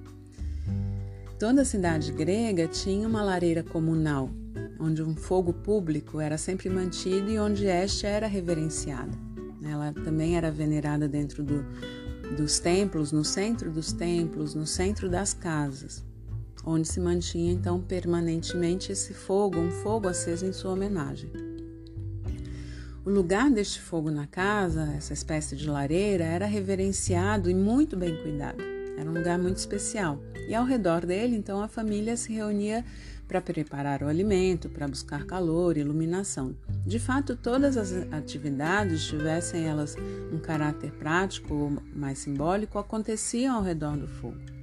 Toda 1.37 1.63
cidade 1.63 2.11
grega 2.11 2.67
tinha 2.67 3.07
uma 3.07 3.23
lareira 3.23 3.61
comunal, 3.61 4.31
onde 4.79 5.03
um 5.03 5.15
fogo 5.15 5.53
público 5.53 6.19
era 6.19 6.39
sempre 6.39 6.69
mantido 6.71 7.29
e 7.29 7.37
onde 7.37 7.67
Este 7.67 8.07
era 8.07 8.25
reverenciada. 8.25 9.11
Ela 9.63 9.93
também 9.93 10.35
era 10.35 10.49
venerada 10.49 11.07
dentro 11.07 11.43
do, 11.43 11.63
dos 12.35 12.57
templos, 12.57 13.11
no 13.11 13.23
centro 13.23 13.69
dos 13.69 13.93
templos, 13.93 14.55
no 14.55 14.65
centro 14.65 15.07
das 15.07 15.35
casas 15.35 16.03
onde 16.65 16.87
se 16.87 16.99
mantinha 16.99 17.51
então 17.51 17.81
permanentemente 17.81 18.91
esse 18.91 19.13
fogo, 19.13 19.59
um 19.59 19.71
fogo 19.71 20.07
aceso 20.07 20.45
em 20.45 20.53
sua 20.53 20.71
homenagem. 20.71 21.31
O 23.03 23.09
lugar 23.09 23.49
deste 23.49 23.81
fogo 23.81 24.11
na 24.11 24.27
casa, 24.27 24.93
essa 24.95 25.11
espécie 25.11 25.55
de 25.55 25.67
lareira, 25.67 26.23
era 26.23 26.45
reverenciado 26.45 27.49
e 27.49 27.53
muito 27.55 27.97
bem 27.97 28.15
cuidado. 28.21 28.61
Era 28.95 29.09
um 29.09 29.13
lugar 29.13 29.39
muito 29.39 29.57
especial. 29.57 30.21
E 30.47 30.53
ao 30.53 30.63
redor 30.63 31.05
dele, 31.05 31.35
então, 31.35 31.63
a 31.63 31.67
família 31.67 32.15
se 32.15 32.31
reunia 32.31 32.85
para 33.27 33.41
preparar 33.41 34.03
o 34.03 34.07
alimento, 34.07 34.69
para 34.69 34.87
buscar 34.87 35.25
calor, 35.25 35.77
iluminação. 35.77 36.55
De 36.85 36.99
fato, 36.99 37.35
todas 37.35 37.75
as 37.75 37.91
atividades, 38.11 39.05
tivessem 39.05 39.65
elas 39.65 39.95
um 40.31 40.37
caráter 40.37 40.91
prático 40.91 41.53
ou 41.53 41.77
mais 41.95 42.19
simbólico, 42.19 42.77
aconteciam 42.77 43.55
ao 43.55 43.63
redor 43.63 43.97
do 43.97 44.07
fogo. 44.07 44.60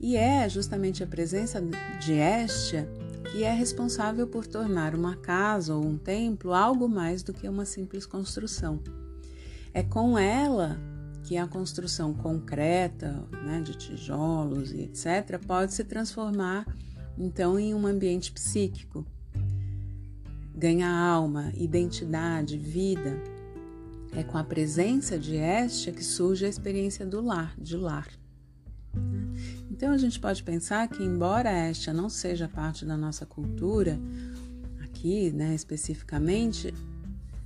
E 0.00 0.16
é 0.16 0.48
justamente 0.48 1.02
a 1.02 1.06
presença 1.06 1.60
de 1.60 2.12
Estia 2.12 2.88
que 3.30 3.44
é 3.44 3.52
responsável 3.52 4.26
por 4.26 4.46
tornar 4.46 4.94
uma 4.94 5.16
casa 5.16 5.74
ou 5.74 5.84
um 5.84 5.98
templo 5.98 6.54
algo 6.54 6.88
mais 6.88 7.22
do 7.22 7.34
que 7.34 7.48
uma 7.48 7.64
simples 7.64 8.06
construção. 8.06 8.80
É 9.74 9.82
com 9.82 10.18
ela 10.18 10.80
que 11.24 11.36
a 11.36 11.46
construção 11.46 12.14
concreta, 12.14 13.22
né, 13.44 13.60
de 13.60 13.76
tijolos 13.76 14.72
e 14.72 14.82
etc., 14.82 15.38
pode 15.46 15.74
se 15.74 15.84
transformar 15.84 16.66
então 17.18 17.58
em 17.58 17.74
um 17.74 17.86
ambiente 17.86 18.32
psíquico, 18.32 19.04
ganha 20.54 20.88
alma, 20.88 21.52
identidade, 21.54 22.56
vida. 22.56 23.20
É 24.12 24.22
com 24.22 24.38
a 24.38 24.44
presença 24.44 25.18
de 25.18 25.36
Estia 25.36 25.92
que 25.92 26.02
surge 26.02 26.46
a 26.46 26.48
experiência 26.48 27.04
do 27.04 27.20
lar, 27.20 27.54
de 27.58 27.76
lar. 27.76 28.08
Então 29.78 29.92
a 29.92 29.96
gente 29.96 30.18
pode 30.18 30.42
pensar 30.42 30.88
que, 30.88 31.04
embora 31.04 31.48
esta 31.48 31.92
não 31.92 32.08
seja 32.08 32.48
parte 32.48 32.84
da 32.84 32.96
nossa 32.96 33.24
cultura, 33.24 33.96
aqui, 34.82 35.30
né, 35.30 35.54
especificamente, 35.54 36.74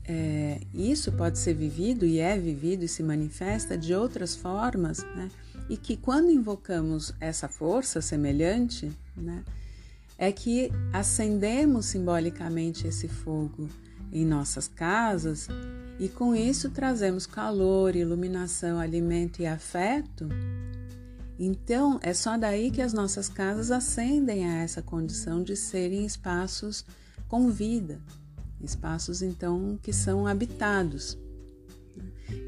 é, 0.03 0.59
isso 0.73 1.13
pode 1.13 1.39
ser 1.39 1.53
vivido 1.53 2.07
e 2.07 2.21
é 2.21 2.39
vivido 2.39 2.87
e 2.87 2.89
se 2.89 3.03
manifesta 3.03 3.77
de 3.77 3.93
outras 3.93 4.35
formas, 4.35 5.05
né? 5.15 5.29
E 5.69 5.77
que 5.77 5.95
quando 5.95 6.31
invocamos 6.31 7.13
essa 7.21 7.51
força 7.51 8.01
semelhante, 8.01 8.91
né, 9.15 9.45
é 10.17 10.33
que 10.33 10.73
acendemos 10.91 11.85
simbolicamente 11.85 12.87
esse 12.87 13.09
fogo 13.09 13.69
em 14.11 14.25
nossas 14.25 14.69
casas 14.69 15.49
e 16.01 16.09
com 16.09 16.35
isso 16.35 16.71
trazemos 16.71 17.27
calor, 17.27 17.95
iluminação, 17.95 18.79
alimento 18.79 19.43
e 19.43 19.47
afeto. 19.47 20.31
Então 21.39 21.99
é 22.03 22.13
só 22.13 22.37
daí 22.37 22.71
que 22.71 22.83
as 22.83 22.93
nossas 22.93 23.29
casas 23.29 23.71
ascendem 23.71 24.47
a 24.47 24.63
essa 24.63 24.83
condição 24.83 25.43
de 25.43 25.57
serem 25.57 26.05
espaços 26.05 26.85
com 27.29 27.51
vida, 27.51 28.01
espaços 28.61 29.23
então 29.23 29.79
que 29.83 29.93
são 29.93 30.27
habitados. 30.27 31.19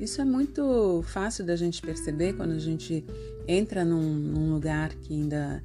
Isso 0.01 0.21
é 0.21 0.25
muito 0.25 1.03
fácil 1.07 1.45
da 1.45 1.57
gente 1.57 1.83
perceber 1.83 2.35
quando 2.35 2.53
a 2.53 2.59
gente 2.59 3.05
entra 3.47 3.85
num, 3.85 4.15
num 4.15 4.53
lugar 4.53 4.95
que 4.95 5.13
ainda 5.13 5.63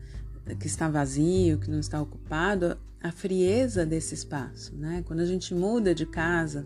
que 0.59 0.67
está 0.67 0.89
vazio, 0.89 1.59
que 1.59 1.69
não 1.69 1.79
está 1.79 2.01
ocupado, 2.01 2.75
a 3.01 3.11
frieza 3.11 3.85
desse 3.85 4.15
espaço, 4.15 4.75
né? 4.75 5.03
Quando 5.05 5.19
a 5.19 5.25
gente 5.25 5.53
muda 5.53 5.93
de 5.93 6.05
casa 6.05 6.65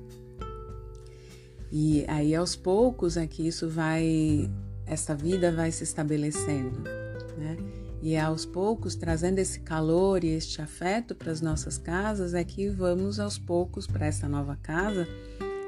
e 1.76 2.06
aí 2.08 2.36
aos 2.36 2.56
poucos 2.56 3.18
é 3.18 3.26
que 3.26 3.48
isso 3.48 3.68
vai, 3.68 4.48
essa 4.94 5.16
vida 5.16 5.52
vai 5.52 5.72
se 5.72 5.84
estabelecendo, 5.84 6.82
né? 7.38 7.58
E 8.02 8.18
aos 8.18 8.46
poucos, 8.46 8.96
trazendo 8.96 9.40
esse 9.40 9.62
calor 9.62 10.24
e 10.24 10.28
este 10.28 10.62
afeto 10.62 11.16
para 11.16 11.32
as 11.32 11.40
nossas 11.40 11.78
casas, 11.78 12.34
é 12.34 12.44
que 12.44 12.70
vamos 12.70 13.20
aos 13.20 13.38
poucos 13.38 13.88
para 13.88 14.06
essa 14.06 14.28
nova 14.28 14.58
casa, 14.62 15.08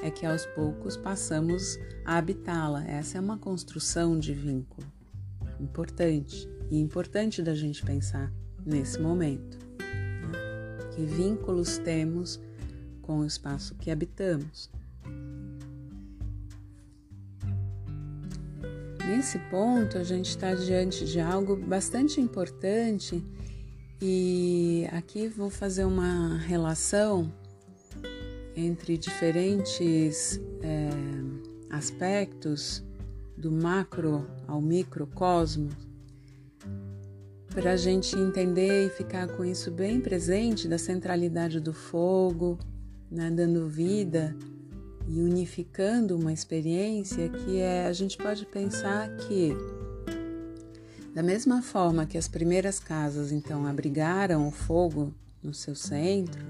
é 0.03 0.12
que 0.12 0.25
aos 0.25 0.46
poucos 0.48 0.98
passamos 0.98 1.79
a 2.03 2.17
habitá-la. 2.17 2.86
Essa 2.86 3.17
é 3.17 3.22
uma 3.22 3.38
construção 3.38 4.20
de 4.20 4.34
vínculo 4.34 4.86
importante 5.60 6.50
e 6.70 6.77
importante 6.77 7.41
da 7.41 7.55
gente 7.55 7.84
pensar 7.86 8.32
nesse 8.65 9.00
momento. 9.00 9.58
Né? 9.79 10.89
Que 10.94 11.05
vínculos 11.05 11.77
temos 11.77 12.39
com 13.01 13.20
o 13.20 13.25
espaço 13.25 13.75
que 13.75 13.89
habitamos. 13.89 14.70
Nesse 19.07 19.38
ponto, 19.38 20.00
a 20.00 20.03
gente 20.03 20.29
está 20.29 20.55
diante 20.55 21.05
de 21.05 21.19
algo 21.19 21.55
bastante 21.55 22.19
importante 22.19 23.24
e 24.01 24.88
aqui 24.91 25.27
vou 25.27 25.47
fazer 25.47 25.85
uma 25.85 26.38
relação 26.39 27.31
entre 28.55 28.97
diferentes 28.97 30.41
é, 30.63 30.89
aspectos 31.69 32.83
do 33.38 33.51
macro 33.51 34.27
ao 34.47 34.59
microcosmos 34.59 35.75
para 37.53 37.74
a 37.74 37.77
gente 37.77 38.17
entender 38.17 38.88
e 38.88 38.89
ficar 38.89 39.27
com 39.27 39.45
isso 39.45 39.69
bem 39.69 40.01
presente 40.01 40.67
da 40.67 40.79
centralidade 40.79 41.59
do 41.59 41.74
fogo, 41.74 42.57
né, 43.09 43.29
dando 43.29 43.69
vida 43.69 44.35
e 45.07 45.21
unificando 45.21 46.17
uma 46.17 46.33
experiência 46.33 47.29
que 47.29 47.59
é 47.59 47.85
a 47.85 47.93
gente 47.93 48.17
pode 48.17 48.45
pensar 48.45 49.09
que 49.17 49.55
da 51.13 51.24
mesma 51.24 51.62
forma 51.62 52.05
que 52.05 52.17
as 52.17 52.27
primeiras 52.27 52.79
casas 52.79 53.31
então 53.31 53.65
abrigaram 53.65 54.47
o 54.47 54.51
fogo 54.51 55.13
no 55.41 55.53
seu 55.53 55.74
centro, 55.74 56.43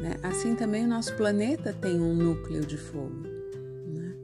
né, 0.00 0.16
assim 0.22 0.54
também 0.54 0.84
o 0.84 0.88
nosso 0.88 1.14
planeta 1.16 1.72
tem 1.72 2.00
um 2.00 2.14
núcleo 2.14 2.64
de 2.64 2.76
fogo. 2.76 3.22
Né? 3.88 4.14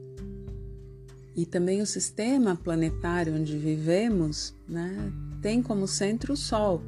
E 1.35 1.45
também 1.45 1.81
o 1.81 1.85
sistema 1.85 2.55
planetário 2.55 3.35
onde 3.35 3.57
vivemos 3.57 4.55
né, 4.69 5.11
tem 5.41 5.61
como 5.61 5.85
centro 5.87 6.33
o 6.33 6.37
Sol. 6.37 6.81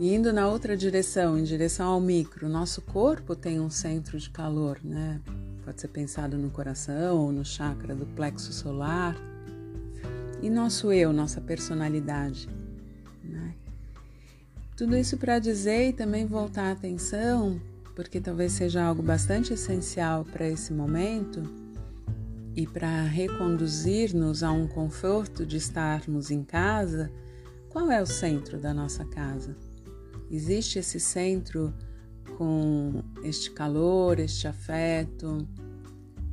E 0.00 0.14
indo 0.14 0.32
na 0.32 0.48
outra 0.48 0.74
direção, 0.74 1.38
em 1.38 1.44
direção 1.44 1.86
ao 1.86 2.00
micro, 2.00 2.48
nosso 2.48 2.80
corpo 2.80 3.36
tem 3.36 3.60
um 3.60 3.68
centro 3.68 4.18
de 4.18 4.30
calor, 4.30 4.80
né? 4.82 5.20
Pode 5.62 5.78
ser 5.78 5.88
pensado 5.88 6.38
no 6.38 6.48
coração 6.48 7.18
ou 7.18 7.30
no 7.30 7.44
chakra 7.44 7.94
do 7.94 8.06
plexo 8.06 8.50
solar. 8.50 9.14
E 10.40 10.48
nosso 10.48 10.90
eu, 10.90 11.12
nossa 11.12 11.38
personalidade. 11.38 12.48
Né? 13.22 13.54
Tudo 14.74 14.96
isso 14.96 15.18
para 15.18 15.38
dizer 15.38 15.90
e 15.90 15.92
também 15.92 16.24
voltar 16.24 16.70
a 16.70 16.72
atenção, 16.72 17.60
porque 17.94 18.22
talvez 18.22 18.52
seja 18.52 18.82
algo 18.82 19.02
bastante 19.02 19.52
essencial 19.52 20.24
para 20.24 20.48
esse 20.48 20.72
momento 20.72 21.42
e 22.56 22.66
para 22.66 23.02
reconduzir-nos 23.02 24.42
a 24.42 24.50
um 24.50 24.66
conforto 24.66 25.44
de 25.44 25.58
estarmos 25.58 26.30
em 26.30 26.42
casa, 26.42 27.12
qual 27.68 27.90
é 27.90 28.00
o 28.00 28.06
centro 28.06 28.58
da 28.58 28.72
nossa 28.72 29.04
casa? 29.04 29.54
Existe 30.30 30.78
esse 30.78 31.00
centro 31.00 31.74
com 32.38 33.02
este 33.24 33.50
calor, 33.50 34.20
este 34.20 34.46
afeto, 34.46 35.46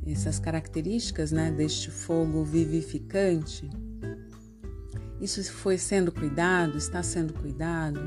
essas 0.06 0.38
características 0.38 1.32
né, 1.32 1.50
deste 1.50 1.90
fogo 1.90 2.44
vivificante? 2.44 3.68
Isso 5.20 5.42
foi 5.52 5.76
sendo 5.76 6.12
cuidado, 6.12 6.78
está 6.78 7.02
sendo 7.02 7.32
cuidado, 7.34 8.00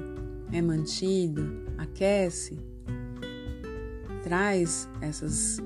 é 0.51 0.62
mantido, 0.62 1.65
aquece, 1.77 2.58
traz 4.23 4.88
essas 5.01 5.60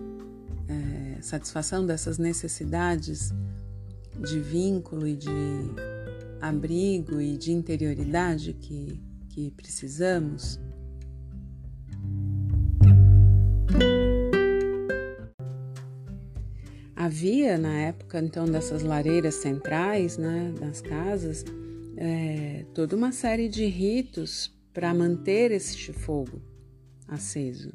é, 0.67 1.21
satisfação 1.21 1.85
dessas 1.85 2.17
necessidades 2.17 3.31
de 4.19 4.39
vínculo 4.39 5.07
e 5.07 5.15
de 5.15 5.29
abrigo 6.41 7.21
e 7.21 7.37
de 7.37 7.51
interioridade 7.51 8.53
que, 8.53 8.99
que 9.35 9.51
precisamos. 9.51 10.61
Havia 16.95 17.57
na 17.57 17.81
época 17.81 18.19
então 18.19 18.45
dessas 18.45 18.81
lareiras 18.81 19.35
centrais, 19.35 20.17
né, 20.17 20.53
das 20.57 20.79
casas, 20.79 21.43
é, 21.97 22.65
toda 22.73 22.95
uma 22.95 23.11
série 23.11 23.49
de 23.49 23.65
ritos 23.65 24.55
para 24.73 24.93
manter 24.93 25.51
este 25.51 25.91
fogo 25.91 26.41
aceso 27.05 27.73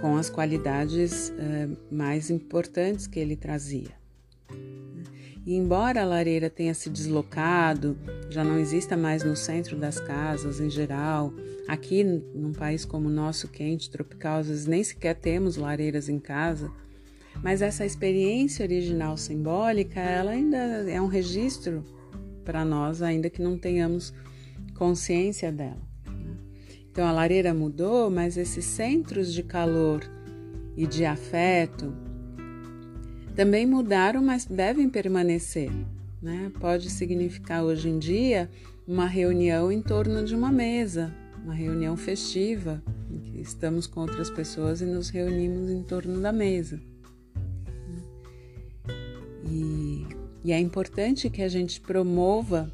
com 0.00 0.16
as 0.16 0.28
qualidades 0.28 1.30
uh, 1.30 1.94
mais 1.94 2.28
importantes 2.28 3.06
que 3.06 3.18
ele 3.18 3.36
trazia. 3.36 4.03
E 5.46 5.54
embora 5.54 6.02
a 6.02 6.06
lareira 6.06 6.48
tenha 6.48 6.72
se 6.72 6.88
deslocado, 6.88 7.98
já 8.30 8.42
não 8.42 8.58
exista 8.58 8.96
mais 8.96 9.22
no 9.22 9.36
centro 9.36 9.76
das 9.76 10.00
casas 10.00 10.58
em 10.58 10.70
geral, 10.70 11.34
aqui 11.68 12.02
num 12.02 12.52
país 12.52 12.86
como 12.86 13.08
o 13.08 13.12
nosso, 13.12 13.48
quente, 13.48 13.90
tropical, 13.90 14.38
às 14.38 14.48
vezes 14.48 14.66
nem 14.66 14.82
sequer 14.82 15.14
temos 15.14 15.56
lareiras 15.56 16.08
em 16.08 16.18
casa, 16.18 16.72
mas 17.42 17.60
essa 17.60 17.84
experiência 17.84 18.64
original 18.64 19.18
simbólica, 19.18 20.00
ela 20.00 20.30
ainda 20.30 20.56
é 20.56 21.00
um 21.00 21.08
registro 21.08 21.84
para 22.42 22.64
nós, 22.64 23.02
ainda 23.02 23.28
que 23.28 23.42
não 23.42 23.58
tenhamos 23.58 24.14
consciência 24.74 25.52
dela. 25.52 25.82
Então 26.90 27.06
a 27.06 27.12
lareira 27.12 27.52
mudou, 27.52 28.08
mas 28.08 28.38
esses 28.38 28.64
centros 28.64 29.32
de 29.32 29.42
calor 29.42 30.00
e 30.76 30.86
de 30.86 31.04
afeto 31.04 32.03
também 33.34 33.66
mudaram, 33.66 34.22
mas 34.22 34.46
devem 34.46 34.88
permanecer. 34.88 35.70
Né? 36.22 36.50
Pode 36.58 36.88
significar 36.88 37.62
hoje 37.64 37.88
em 37.88 37.98
dia 37.98 38.48
uma 38.86 39.06
reunião 39.06 39.70
em 39.70 39.82
torno 39.82 40.24
de 40.24 40.34
uma 40.34 40.52
mesa, 40.52 41.12
uma 41.42 41.54
reunião 41.54 41.96
festiva, 41.96 42.82
em 43.10 43.18
que 43.18 43.40
estamos 43.40 43.86
com 43.86 44.00
outras 44.00 44.30
pessoas 44.30 44.80
e 44.80 44.86
nos 44.86 45.08
reunimos 45.10 45.70
em 45.70 45.82
torno 45.82 46.20
da 46.20 46.32
mesa. 46.32 46.80
E, 49.46 50.06
e 50.44 50.52
é 50.52 50.58
importante 50.58 51.28
que 51.28 51.42
a 51.42 51.48
gente 51.48 51.80
promova 51.80 52.72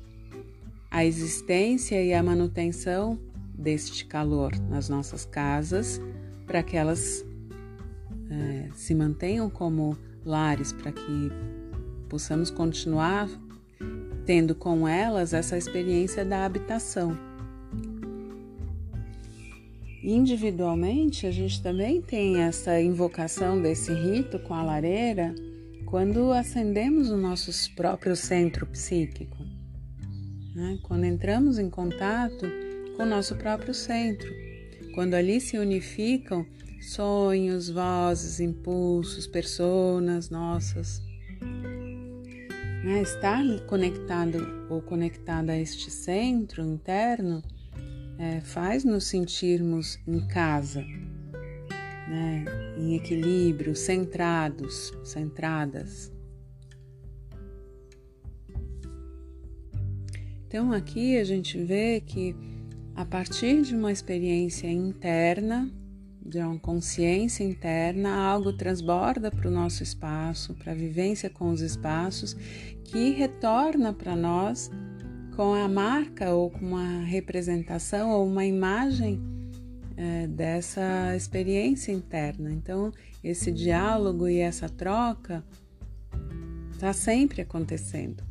a 0.91 1.05
existência 1.05 2.03
e 2.03 2.13
a 2.13 2.23
manutenção 2.23 3.19
deste 3.55 4.05
calor 4.05 4.53
nas 4.69 4.89
nossas 4.89 5.25
casas, 5.25 6.01
para 6.47 6.63
que 6.63 6.77
elas 6.77 7.25
é, 8.31 8.69
se 8.75 8.95
mantenham 8.95 9.49
como 9.51 9.97
lares, 10.25 10.73
para 10.73 10.93
que 10.93 11.31
possamos 12.09 12.51
continuar 12.51 13.29
tendo 14.27 14.55
com 14.55 14.87
elas 14.87 15.33
essa 15.33 15.57
experiência 15.57 16.25
da 16.25 16.45
habitação. 16.45 17.17
Individualmente, 20.03 21.27
a 21.27 21.31
gente 21.31 21.63
também 21.63 22.01
tem 22.01 22.43
essa 22.43 22.81
invocação 22.81 23.61
desse 23.61 23.93
rito 23.93 24.39
com 24.39 24.55
a 24.55 24.63
lareira 24.63 25.35
quando 25.85 26.33
acendemos 26.33 27.11
o 27.11 27.17
nosso 27.17 27.51
próprio 27.75 28.15
centro 28.17 28.65
psíquico, 28.67 29.37
né? 30.55 30.79
quando 30.85 31.05
entramos 31.05 31.59
em 31.59 31.69
contato 31.69 32.47
com 32.97 33.03
o 33.03 33.07
nosso 33.07 33.35
próprio 33.35 33.75
centro, 33.75 34.33
quando 34.95 35.15
ali 35.15 35.41
se 35.41 35.59
unificam 35.59 36.47
sonhos, 36.81 37.69
vozes, 37.69 38.41
impulsos, 38.41 39.27
personas 39.27 40.31
nossas. 40.31 41.03
Né? 42.85 43.03
Estar 43.03 43.45
conectado 43.67 44.67
ou 44.71 44.81
conectada 44.81 45.53
a 45.53 45.59
este 45.59 45.91
centro 45.91 46.63
interno 46.65 47.43
é, 48.19 48.41
faz 48.41 48.85
nos 48.85 49.05
sentirmos 49.05 49.99
em 50.07 50.27
casa, 50.27 50.83
né? 52.09 52.45
em 52.79 52.97
equilíbrio, 52.97 53.77
centrados, 53.77 54.93
centradas. 55.05 56.11
Então 60.47 60.73
aqui 60.73 61.17
a 61.17 61.25
gente 61.25 61.63
vê 61.63 62.01
que 62.01 62.35
a 62.97 63.05
partir 63.05 63.63
de 63.63 63.75
uma 63.75 63.93
experiência 63.93 64.67
interna, 64.67 65.71
de 66.25 66.39
uma 66.39 66.59
consciência 66.59 67.43
interna, 67.43 68.15
algo 68.15 68.53
transborda 68.53 69.31
para 69.31 69.49
o 69.49 69.51
nosso 69.51 69.83
espaço, 69.83 70.55
para 70.55 70.73
a 70.73 70.75
vivência 70.75 71.31
com 71.31 71.51
os 71.51 71.61
espaços, 71.61 72.37
que 72.85 73.11
retorna 73.11 73.93
para 73.93 74.15
nós 74.15 74.71
com 75.35 75.55
a 75.55 75.69
marca 75.69 76.33
ou 76.33 76.51
com 76.51 76.67
uma 76.67 77.01
representação 77.05 78.11
ou 78.11 78.27
uma 78.27 78.45
imagem 78.45 79.21
é, 79.97 80.27
dessa 80.27 81.15
experiência 81.17 81.93
interna. 81.93 82.51
Então, 82.53 82.93
esse 83.23 83.51
diálogo 83.51 84.29
e 84.29 84.39
essa 84.39 84.69
troca 84.69 85.45
está 86.73 86.93
sempre 86.93 87.43
acontecendo. 87.43 88.23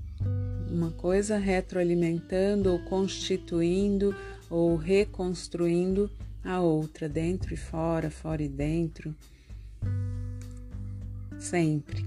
Uma 0.69 0.91
coisa 0.91 1.37
retroalimentando 1.37 2.71
ou 2.71 2.79
constituindo 2.79 4.15
ou 4.49 4.75
reconstruindo 4.75 6.09
a 6.43 6.59
outra, 6.59 7.09
dentro 7.09 7.53
e 7.53 7.57
fora, 7.57 8.09
fora 8.09 8.41
e 8.43 8.47
dentro. 8.47 9.15
Sempre. 11.37 12.05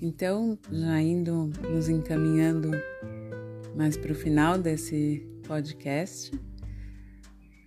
Então, 0.00 0.58
já 0.72 1.00
indo 1.00 1.52
nos 1.70 1.88
encaminhando 1.88 2.70
mais 3.76 3.96
para 3.96 4.10
o 4.10 4.14
final 4.16 4.58
desse 4.58 5.24
podcast, 5.46 6.32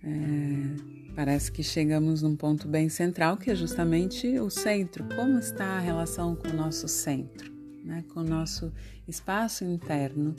é, 0.04 1.01
parece 1.14 1.52
que 1.52 1.62
chegamos 1.62 2.22
num 2.22 2.34
ponto 2.34 2.66
bem 2.66 2.88
central, 2.88 3.36
que 3.36 3.50
é 3.50 3.54
justamente 3.54 4.38
o 4.38 4.50
centro. 4.50 5.04
Como 5.14 5.38
está 5.38 5.76
a 5.76 5.80
relação 5.80 6.34
com 6.34 6.48
o 6.48 6.52
nosso 6.52 6.88
centro, 6.88 7.52
né? 7.84 8.04
com 8.12 8.20
o 8.20 8.24
nosso 8.24 8.72
espaço 9.06 9.64
interno, 9.64 10.34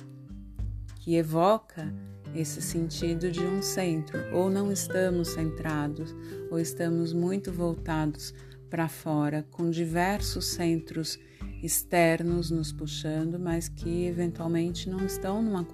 que 0.98 1.16
evoca 1.16 1.94
esse 2.34 2.62
sentido 2.62 3.32
de 3.32 3.42
um 3.42 3.62
centro, 3.62 4.20
ou 4.34 4.50
não 4.50 4.72
estamos 4.72 5.30
centrados, 5.30 6.16
ou 6.50 6.60
estamos 6.60 7.14
muito 7.14 7.52
voltados 7.52 8.34
para 8.70 8.88
fora, 8.88 9.46
com 9.52 9.70
diversos 9.70 10.46
centros 10.46 11.20
externos 11.62 12.50
nos 12.50 12.72
puxando, 12.72 13.40
mas 13.40 13.70
que 13.70 14.06
eventualmente 14.06 14.90
não 14.90 15.06
estão 15.06 15.44
numa 15.44 15.66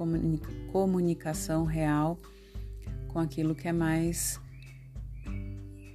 comunicação 0.71 1.63
real 1.63 2.19
com 3.07 3.19
aquilo 3.19 3.55
que 3.55 3.67
é 3.67 3.73
mais 3.73 4.39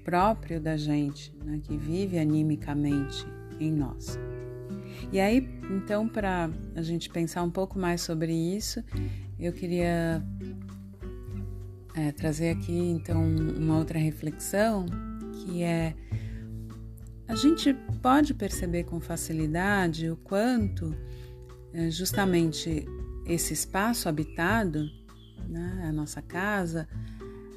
próprio 0.05 0.61
da 0.61 0.77
gente, 0.77 1.35
né, 1.45 1.61
que 1.62 1.77
vive 1.77 2.19
animicamente 2.19 3.27
em 3.59 3.73
nós. 3.73 4.19
E 5.11 5.19
aí, 5.19 5.49
então, 5.71 6.09
para 6.09 6.51
a 6.77 6.83
gente 6.83 7.09
pensar 7.09 7.43
um 7.43 7.51
pouco 7.51 7.79
mais 7.79 8.03
sobre 8.03 8.33
isso, 8.33 8.85
eu 9.38 9.53
queria 9.53 10.23
é, 11.95 12.12
trazer 12.12 12.51
aqui 12.51 12.73
então 12.73 13.23
uma 13.25 13.79
outra 13.79 13.99
reflexão 13.99 14.87
que 15.33 15.62
é 15.62 15.95
a 17.27 17.35
gente 17.35 17.73
pode 18.03 18.35
perceber 18.35 18.85
com 18.85 19.01
facilidade 19.01 20.11
o 20.11 20.17
quanto 20.17 20.95
é, 21.73 21.90
justamente 21.90 22.87
esse 23.27 23.55
espaço 23.55 24.09
habitado, 24.09 24.87
né, 25.49 25.85
a 25.88 25.93
nossa 25.93 26.21
casa, 26.21 26.87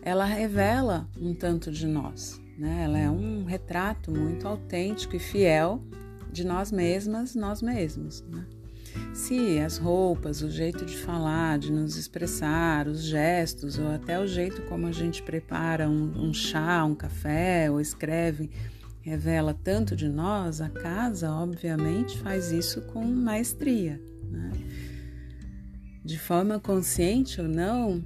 ela 0.07 0.23
revela 0.23 1.05
um 1.19 1.33
tanto 1.33 1.69
de 1.69 1.85
nós. 1.85 2.39
Né? 2.57 2.83
Ela 2.85 2.97
é 2.97 3.09
um 3.09 3.43
retrato 3.43 4.09
muito 4.09 4.47
autêntico 4.47 5.17
e 5.17 5.19
fiel 5.19 5.83
de 6.31 6.45
nós 6.45 6.71
mesmas, 6.71 7.35
nós 7.35 7.61
mesmos. 7.61 8.23
Né? 8.31 8.45
Se 9.13 9.59
as 9.59 9.77
roupas, 9.77 10.41
o 10.41 10.49
jeito 10.49 10.85
de 10.85 10.95
falar, 10.95 11.59
de 11.59 11.73
nos 11.73 11.97
expressar, 11.97 12.87
os 12.87 13.03
gestos, 13.03 13.77
ou 13.77 13.89
até 13.89 14.17
o 14.17 14.25
jeito 14.25 14.61
como 14.61 14.87
a 14.87 14.93
gente 14.93 15.21
prepara 15.21 15.89
um, 15.89 16.29
um 16.29 16.33
chá, 16.33 16.85
um 16.85 16.95
café, 16.95 17.69
ou 17.69 17.81
escreve 17.81 18.49
revela 19.01 19.53
tanto 19.53 19.93
de 19.93 20.07
nós, 20.07 20.61
a 20.61 20.69
casa, 20.69 21.29
obviamente, 21.31 22.17
faz 22.19 22.49
isso 22.53 22.81
com 22.93 23.05
maestria. 23.05 24.01
Né? 24.31 24.51
De 26.01 26.17
forma 26.17 26.59
consciente 26.61 27.41
ou 27.41 27.47
não, 27.47 28.03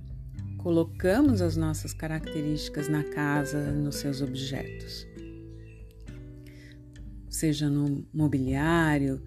colocamos 0.61 1.41
as 1.41 1.55
nossas 1.57 1.93
características 1.93 2.87
na 2.87 3.03
casa, 3.03 3.71
nos 3.71 3.95
seus 3.95 4.21
objetos. 4.21 5.07
Seja 7.29 7.69
no 7.69 8.05
mobiliário, 8.13 9.21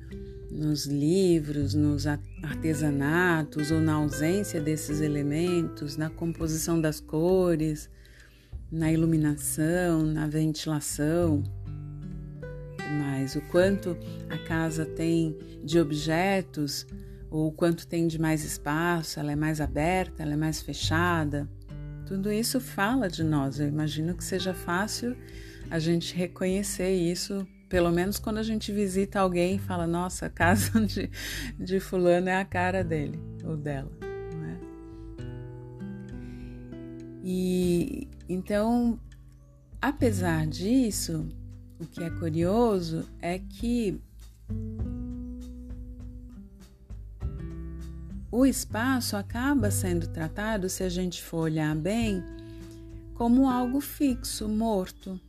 nos 0.51 0.87
livros, 0.87 1.75
nos 1.75 2.07
artesanatos 2.07 3.71
ou 3.71 3.81
na 3.81 3.95
ausência 3.95 4.61
desses 4.61 5.01
elementos, 5.01 5.97
na 5.97 6.11
composição 6.11 6.81
das 6.81 7.01
cores, 7.01 7.91
na 8.71 8.93
iluminação, 8.93 10.03
na 10.03 10.27
ventilação 10.27 11.43
mais, 12.95 13.35
o 13.37 13.41
quanto 13.43 13.97
a 14.29 14.39
casa 14.39 14.85
tem 14.85 15.37
de 15.65 15.79
objetos, 15.79 16.87
ou 17.35 17.51
quanto 17.51 17.85
tem 17.85 18.07
de 18.07 18.17
mais 18.17 18.45
espaço, 18.45 19.19
ela 19.19 19.33
é 19.33 19.35
mais 19.35 19.61
aberta, 19.61 20.23
ela 20.23 20.35
é 20.35 20.37
mais 20.37 20.63
fechada. 20.63 21.51
Tudo 22.07 22.31
isso 22.31 22.61
fala 22.61 23.09
de 23.09 23.25
nós. 23.25 23.59
Eu 23.59 23.67
imagino 23.67 24.15
que 24.15 24.23
seja 24.23 24.55
fácil 24.55 25.17
a 25.69 25.81
gente 25.81 26.15
reconhecer 26.15 26.95
isso, 26.95 27.45
pelo 27.69 27.91
menos 27.91 28.21
quando 28.21 28.39
a 28.39 28.43
gente 28.45 28.71
visita 28.71 29.19
alguém 29.19 29.57
e 29.57 29.59
fala: 29.59 29.85
Nossa, 29.85 30.27
a 30.27 30.31
casa 30.31 30.79
de, 30.87 31.11
de 31.59 31.81
Fulano 31.81 32.29
é 32.29 32.37
a 32.37 32.45
cara 32.45 32.85
dele 32.85 33.19
ou 33.43 33.57
dela. 33.57 33.91
Não 34.33 34.45
é? 34.45 34.59
E 37.25 38.07
então, 38.29 38.97
apesar 39.83 40.47
disso, 40.47 41.27
o 41.81 41.85
que 41.85 42.01
é 42.01 42.11
curioso 42.11 43.09
é 43.21 43.41
que 43.41 44.01
o 48.37 48.45
espaço 48.45 49.17
acaba 49.17 49.71
sendo 49.71 50.09
tratado, 50.09 50.69
se 50.69 50.83
a 50.83 50.89
gente 50.89 51.23
for 51.23 51.43
olhar 51.43 51.73
bem, 51.77 52.21
como 53.15 53.49
algo 53.49 53.81
fixo, 53.81 54.49
morto. 54.49 55.21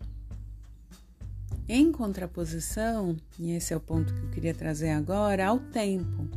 Em 1.69 1.91
contraposição, 1.91 3.15
e 3.37 3.51
esse 3.51 3.75
é 3.75 3.77
o 3.77 3.79
ponto 3.79 4.11
que 4.11 4.21
eu 4.21 4.29
queria 4.31 4.55
trazer 4.55 4.89
agora, 4.89 5.45
ao 5.45 5.59
tempo. 5.59 6.27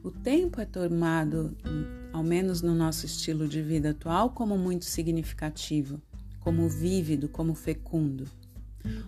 O 0.00 0.12
tempo 0.12 0.60
é 0.60 0.64
tomado, 0.64 1.56
ao 2.12 2.22
menos 2.22 2.62
no 2.62 2.76
nosso 2.76 3.04
estilo 3.04 3.48
de 3.48 3.60
vida 3.60 3.90
atual, 3.90 4.30
como 4.30 4.56
muito 4.56 4.84
significativo, 4.84 6.00
como 6.38 6.68
vívido, 6.68 7.28
como 7.28 7.56
fecundo. 7.56 8.24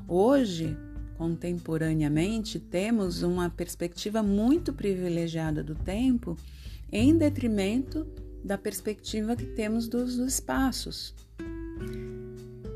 Hoje, 0.09 0.77
contemporaneamente, 1.17 2.59
temos 2.59 3.23
uma 3.23 3.49
perspectiva 3.49 4.25
muito 4.25 4.73
privilegiada 4.73 5.63
do 5.63 5.77
tempo 5.77 6.37
em 6.93 7.17
detrimento 7.17 8.07
da 8.45 8.57
perspectiva 8.57 9.37
que 9.37 9.47
temos 9.47 9.89
dos, 9.89 10.17
espaços. 10.19 11.15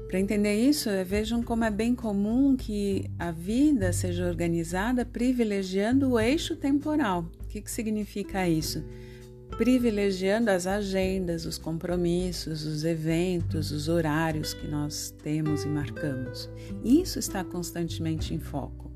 Para 0.08 0.20
entender 0.20 0.54
isso, 0.54 0.88
vejam 1.04 1.42
como 1.42 1.64
é 1.64 1.70
bem 1.70 1.94
comum 1.94 2.56
que 2.56 3.10
a 3.18 3.32
vida 3.32 3.92
seja 3.92 4.26
organizada 4.26 5.04
privilegiando 5.04 6.10
o 6.10 6.20
eixo 6.20 6.54
temporal. 6.54 7.28
O 7.42 7.48
que, 7.48 7.60
que 7.60 7.70
significa 7.70 8.48
isso? 8.48 8.84
privilegiando 9.56 10.50
as 10.50 10.66
agendas, 10.66 11.46
os 11.46 11.58
compromissos, 11.58 12.64
os 12.64 12.84
eventos, 12.84 13.70
os 13.70 13.88
horários 13.88 14.52
que 14.52 14.66
nós 14.66 15.14
temos 15.22 15.64
e 15.64 15.68
marcamos. 15.68 16.50
Isso 16.84 17.18
está 17.18 17.44
constantemente 17.44 18.34
em 18.34 18.38
foco. 18.38 18.93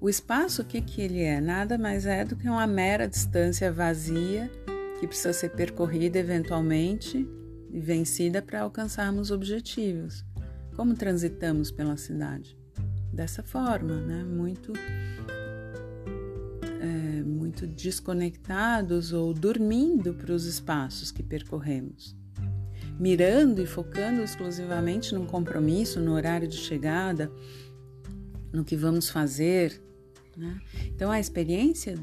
O 0.00 0.08
espaço, 0.08 0.62
o 0.62 0.64
que, 0.64 0.80
que 0.80 1.02
ele 1.02 1.20
é? 1.20 1.40
Nada 1.40 1.76
mais 1.76 2.06
é 2.06 2.24
do 2.24 2.34
que 2.34 2.48
uma 2.48 2.66
mera 2.66 3.06
distância 3.06 3.70
vazia 3.70 4.50
que 4.98 5.06
precisa 5.06 5.32
ser 5.32 5.50
percorrida 5.50 6.18
eventualmente 6.18 7.28
e 7.70 7.78
vencida 7.78 8.40
para 8.40 8.62
alcançarmos 8.62 9.30
objetivos. 9.30 10.24
Como 10.74 10.94
transitamos 10.94 11.70
pela 11.70 11.98
cidade? 11.98 12.58
Dessa 13.12 13.42
forma, 13.42 14.00
né? 14.00 14.24
Muito, 14.24 14.72
é, 16.80 17.22
muito 17.22 17.66
desconectados 17.66 19.12
ou 19.12 19.34
dormindo 19.34 20.14
para 20.14 20.32
os 20.32 20.46
espaços 20.46 21.12
que 21.12 21.22
percorremos 21.22 22.18
mirando 22.98 23.62
e 23.62 23.66
focando 23.66 24.20
exclusivamente 24.20 25.14
num 25.14 25.24
compromisso, 25.24 25.98
no 25.98 26.12
horário 26.12 26.46
de 26.46 26.58
chegada, 26.58 27.32
no 28.52 28.62
que 28.62 28.76
vamos 28.76 29.08
fazer. 29.08 29.80
Né? 30.40 30.58
Então, 30.86 31.10
a 31.10 31.20
experiência 31.20 31.98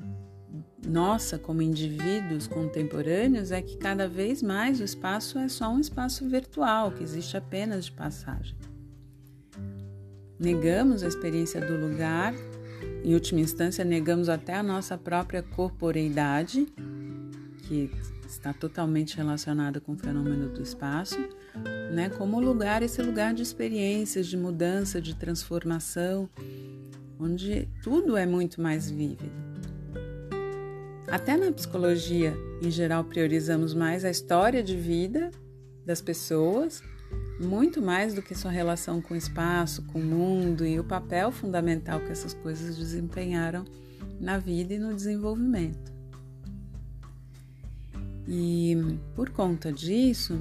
nossa 0.86 1.40
como 1.40 1.62
indivíduos 1.62 2.46
contemporâneos 2.46 3.52
é 3.52 3.62
que 3.64 3.78
cada 3.78 4.08
vez 4.08 4.44
mais 4.44 4.80
o 4.80 4.84
espaço 4.84 5.40
é 5.40 5.50
só 5.50 5.74
um 5.74 5.80
espaço 5.80 6.30
virtual, 6.30 6.92
que 6.92 7.04
existe 7.04 7.36
apenas 7.36 7.86
de 7.86 7.92
passagem. 7.92 8.56
Negamos 10.40 11.02
a 11.02 11.08
experiência 11.08 11.60
do 11.60 11.76
lugar, 11.76 12.36
em 13.04 13.16
última 13.16 13.42
instância, 13.42 13.84
negamos 13.84 14.30
até 14.30 14.54
a 14.54 14.62
nossa 14.62 14.96
própria 14.98 15.42
corporeidade, 15.42 16.68
que 17.64 17.90
está 18.28 18.54
totalmente 18.54 19.18
relacionada 19.18 19.80
com 19.82 19.94
o 19.94 19.98
fenômeno 19.98 20.50
do 20.50 20.62
espaço, 20.62 21.18
né? 21.92 22.10
Como 22.10 22.40
lugar, 22.40 22.84
esse 22.84 23.02
lugar 23.02 23.34
de 23.34 23.42
experiências, 23.42 24.28
de 24.28 24.38
mudança, 24.38 25.02
de 25.02 25.16
transformação, 25.16 26.30
onde 27.20 27.68
tudo 27.84 28.16
é 28.16 28.26
muito 28.26 28.62
mais 28.62 28.90
vívido. 28.90 29.32
Até 31.08 31.38
na 31.38 31.52
psicologia, 31.52 32.36
em 32.62 32.70
geral, 32.70 33.04
priorizamos 33.04 33.74
mais 33.74 34.04
a 34.04 34.10
história 34.10 34.62
de 34.62 34.76
vida 34.76 35.32
das 35.86 36.02
pessoas, 36.02 36.84
muito 37.40 37.82
mais 37.82 38.14
do 38.14 38.22
que 38.22 38.36
sua 38.36 38.52
relação 38.52 39.02
com 39.02 39.14
o 39.14 39.18
espaço, 39.18 39.84
com 39.84 40.00
o 40.00 40.04
mundo 40.04 40.66
e 40.66 40.80
o 40.80 40.84
papel 40.84 41.32
fundamental 41.32 42.02
que 42.02 42.12
essas 42.12 42.34
coisas 42.34 42.76
desempenharam 42.76 43.64
na 44.20 44.38
vida 44.38 44.74
e 44.74 44.78
no 44.78 44.94
desenvolvimento. 44.94 45.94
E 48.28 48.76
por 49.16 49.30
conta 49.30 49.72
disso, 49.72 50.38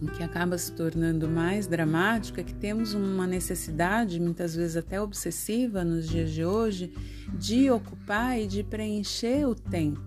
o 0.00 0.06
que 0.06 0.22
acaba 0.22 0.56
se 0.56 0.72
tornando 0.72 1.28
mais 1.28 1.66
dramático 1.66 2.40
é 2.40 2.42
que 2.42 2.54
temos 2.54 2.94
uma 2.94 3.26
necessidade, 3.26 4.18
muitas 4.18 4.54
vezes 4.54 4.76
até 4.76 5.00
obsessiva 5.00 5.84
nos 5.84 6.08
dias 6.08 6.30
de 6.30 6.44
hoje, 6.44 6.92
de 7.38 7.70
ocupar 7.70 8.40
e 8.40 8.46
de 8.46 8.62
preencher 8.62 9.46
o 9.46 9.54
tempo. 9.54 10.00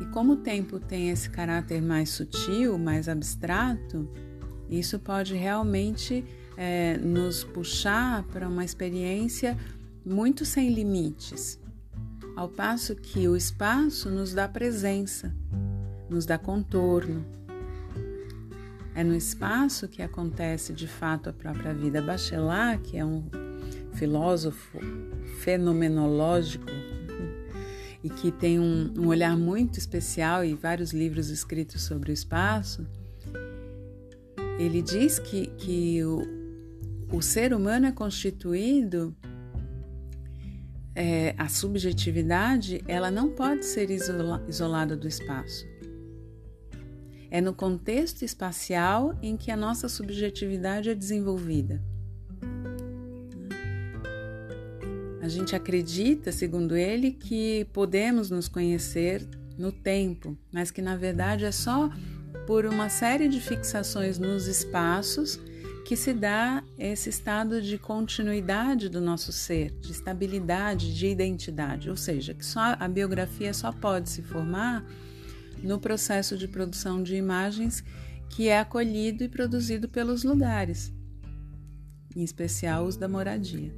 E 0.00 0.06
como 0.06 0.32
o 0.32 0.36
tempo 0.36 0.80
tem 0.80 1.10
esse 1.10 1.30
caráter 1.30 1.80
mais 1.80 2.10
sutil, 2.10 2.76
mais 2.76 3.08
abstrato, 3.08 4.08
isso 4.68 4.98
pode 4.98 5.34
realmente 5.34 6.24
é, 6.56 6.98
nos 6.98 7.44
puxar 7.44 8.24
para 8.24 8.48
uma 8.48 8.64
experiência 8.64 9.56
muito 10.04 10.44
sem 10.44 10.70
limites 10.72 11.60
ao 12.36 12.50
passo 12.50 12.94
que 12.94 13.26
o 13.26 13.34
espaço 13.34 14.10
nos 14.10 14.34
dá 14.34 14.46
presença, 14.46 15.34
nos 16.08 16.26
dá 16.26 16.36
contorno. 16.36 17.24
É 18.96 19.04
no 19.04 19.14
espaço 19.14 19.86
que 19.86 20.00
acontece 20.00 20.72
de 20.72 20.88
fato 20.88 21.28
a 21.28 21.32
própria 21.32 21.74
vida. 21.74 22.00
Bachelard, 22.00 22.82
que 22.82 22.96
é 22.96 23.04
um 23.04 23.28
filósofo 23.92 24.78
fenomenológico 25.40 26.66
e 28.02 28.08
que 28.08 28.32
tem 28.32 28.58
um, 28.58 28.94
um 28.96 29.08
olhar 29.08 29.36
muito 29.36 29.78
especial 29.78 30.42
e 30.42 30.54
vários 30.54 30.92
livros 30.92 31.28
escritos 31.28 31.82
sobre 31.82 32.10
o 32.10 32.14
espaço, 32.14 32.86
ele 34.58 34.80
diz 34.80 35.18
que, 35.18 35.48
que 35.58 36.02
o, 36.02 36.22
o 37.12 37.20
ser 37.20 37.52
humano 37.52 37.84
é 37.84 37.92
constituído 37.92 39.14
é, 40.94 41.34
a 41.36 41.50
subjetividade 41.50 42.82
ela 42.88 43.10
não 43.10 43.28
pode 43.28 43.66
ser 43.66 43.90
isola, 43.90 44.42
isolada 44.48 44.96
do 44.96 45.06
espaço. 45.06 45.66
É 47.36 47.40
no 47.42 47.52
contexto 47.52 48.24
espacial 48.24 49.14
em 49.20 49.36
que 49.36 49.50
a 49.50 49.56
nossa 49.58 49.90
subjetividade 49.90 50.88
é 50.88 50.94
desenvolvida. 50.94 51.82
A 55.20 55.28
gente 55.28 55.54
acredita, 55.54 56.32
segundo 56.32 56.74
ele, 56.74 57.10
que 57.10 57.66
podemos 57.74 58.30
nos 58.30 58.48
conhecer 58.48 59.28
no 59.58 59.70
tempo, 59.70 60.34
mas 60.50 60.70
que 60.70 60.80
na 60.80 60.96
verdade 60.96 61.44
é 61.44 61.52
só 61.52 61.90
por 62.46 62.64
uma 62.64 62.88
série 62.88 63.28
de 63.28 63.38
fixações 63.38 64.18
nos 64.18 64.46
espaços 64.46 65.38
que 65.84 65.94
se 65.94 66.14
dá 66.14 66.64
esse 66.78 67.10
estado 67.10 67.60
de 67.60 67.76
continuidade 67.76 68.88
do 68.88 68.98
nosso 68.98 69.30
ser, 69.30 69.72
de 69.72 69.92
estabilidade, 69.92 70.96
de 70.96 71.06
identidade, 71.08 71.90
ou 71.90 71.98
seja, 71.98 72.32
que 72.32 72.46
só 72.46 72.74
a 72.80 72.88
biografia 72.88 73.52
só 73.52 73.72
pode 73.72 74.08
se 74.08 74.22
formar 74.22 74.82
no 75.62 75.78
processo 75.78 76.36
de 76.36 76.46
produção 76.46 77.02
de 77.02 77.16
imagens 77.16 77.82
que 78.28 78.48
é 78.48 78.58
acolhido 78.58 79.24
e 79.24 79.28
produzido 79.28 79.88
pelos 79.88 80.24
lugares, 80.24 80.92
em 82.14 82.22
especial 82.22 82.84
os 82.84 82.96
da 82.96 83.08
moradia. 83.08 83.72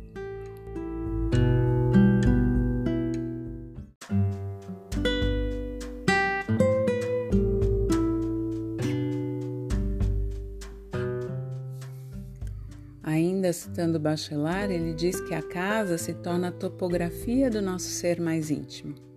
Ainda 13.02 13.52
citando 13.52 13.98
Bachelard, 13.98 14.72
ele 14.72 14.92
diz 14.92 15.20
que 15.20 15.34
a 15.34 15.42
casa 15.42 15.96
se 15.96 16.12
torna 16.14 16.48
a 16.48 16.52
topografia 16.52 17.50
do 17.50 17.62
nosso 17.62 17.88
ser 17.88 18.20
mais 18.20 18.50
íntimo. 18.50 19.07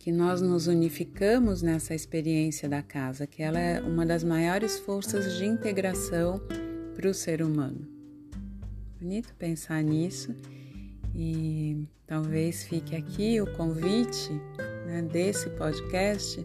Que 0.00 0.10
nós 0.10 0.40
nos 0.40 0.66
unificamos 0.66 1.60
nessa 1.60 1.94
experiência 1.94 2.66
da 2.66 2.82
casa, 2.82 3.26
que 3.26 3.42
ela 3.42 3.60
é 3.60 3.82
uma 3.82 4.06
das 4.06 4.24
maiores 4.24 4.78
forças 4.78 5.36
de 5.36 5.44
integração 5.44 6.40
para 6.94 7.06
o 7.06 7.12
ser 7.12 7.42
humano. 7.42 7.86
Bonito 8.98 9.34
pensar 9.34 9.84
nisso 9.84 10.34
e 11.14 11.86
talvez 12.06 12.64
fique 12.64 12.96
aqui 12.96 13.42
o 13.42 13.52
convite 13.58 14.30
né, 14.86 15.02
desse 15.02 15.50
podcast 15.50 16.42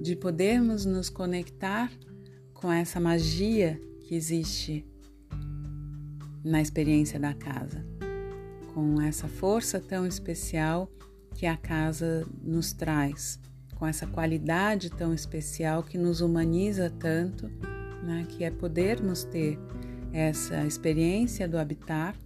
de 0.00 0.16
podermos 0.16 0.84
nos 0.84 1.08
conectar 1.08 1.92
com 2.52 2.72
essa 2.72 2.98
magia 2.98 3.80
que 4.00 4.16
existe 4.16 4.84
na 6.44 6.60
experiência 6.60 7.20
da 7.20 7.34
casa, 7.34 7.86
com 8.74 9.00
essa 9.00 9.28
força 9.28 9.78
tão 9.78 10.04
especial 10.04 10.90
que 11.38 11.46
a 11.46 11.56
casa 11.56 12.26
nos 12.42 12.72
traz, 12.72 13.38
com 13.76 13.86
essa 13.86 14.08
qualidade 14.08 14.90
tão 14.90 15.14
especial 15.14 15.84
que 15.84 15.96
nos 15.96 16.20
humaniza 16.20 16.90
tanto, 16.98 17.48
né, 18.02 18.26
que 18.28 18.42
é 18.42 18.50
podermos 18.50 19.22
ter 19.22 19.56
essa 20.12 20.66
experiência 20.66 21.46
do 21.46 21.56
habitar 21.56 22.16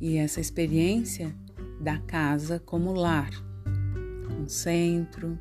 e 0.00 0.16
essa 0.16 0.40
experiência 0.40 1.32
da 1.80 1.96
casa 2.00 2.58
como 2.58 2.92
lar, 2.92 3.30
um 4.40 4.48
centro. 4.48 5.38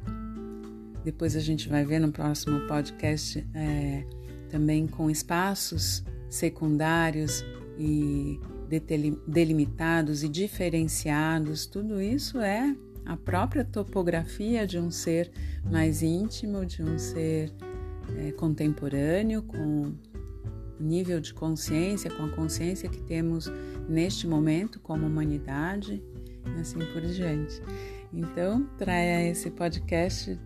Depois 1.03 1.35
a 1.35 1.39
gente 1.39 1.67
vai 1.67 1.83
ver 1.83 1.97
no 1.97 2.11
próximo 2.11 2.59
podcast 2.67 3.43
é, 3.55 4.05
também 4.51 4.85
com 4.85 5.09
espaços 5.09 6.03
secundários 6.29 7.43
e 7.79 8.39
delimitados 9.27 10.23
e 10.23 10.29
diferenciados, 10.29 11.65
tudo 11.65 12.01
isso 12.01 12.39
é 12.39 12.75
a 13.05 13.17
própria 13.17 13.65
topografia 13.65 14.65
de 14.65 14.77
um 14.79 14.91
ser 14.91 15.31
mais 15.69 16.01
íntimo, 16.01 16.65
de 16.65 16.83
um 16.83 16.97
ser 16.97 17.51
é, 18.17 18.31
contemporâneo, 18.31 19.41
com 19.43 19.93
nível 20.79 21.19
de 21.19 21.33
consciência, 21.33 22.09
com 22.09 22.25
a 22.25 22.29
consciência 22.29 22.89
que 22.89 23.01
temos 23.03 23.51
neste 23.87 24.27
momento 24.27 24.79
como 24.79 25.05
humanidade 25.05 26.01
e 26.45 26.59
assim 26.59 26.79
por 26.93 27.01
diante. 27.01 27.61
Então, 28.13 28.67
para 28.77 29.23
esse 29.23 29.49
podcast 29.51 30.39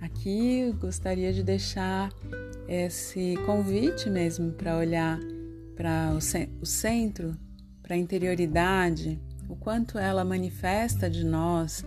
aqui, 0.00 0.72
gostaria 0.80 1.32
de 1.32 1.42
deixar 1.42 2.12
esse 2.68 3.36
convite 3.44 4.08
mesmo 4.08 4.52
para 4.52 4.76
olhar 4.76 5.18
para 5.76 6.16
o 6.60 6.66
centro, 6.66 7.36
para 7.86 7.94
a 7.94 7.98
interioridade, 7.98 9.16
o 9.48 9.54
quanto 9.54 9.96
ela 9.96 10.24
manifesta 10.24 11.08
de 11.08 11.24
nós, 11.24 11.84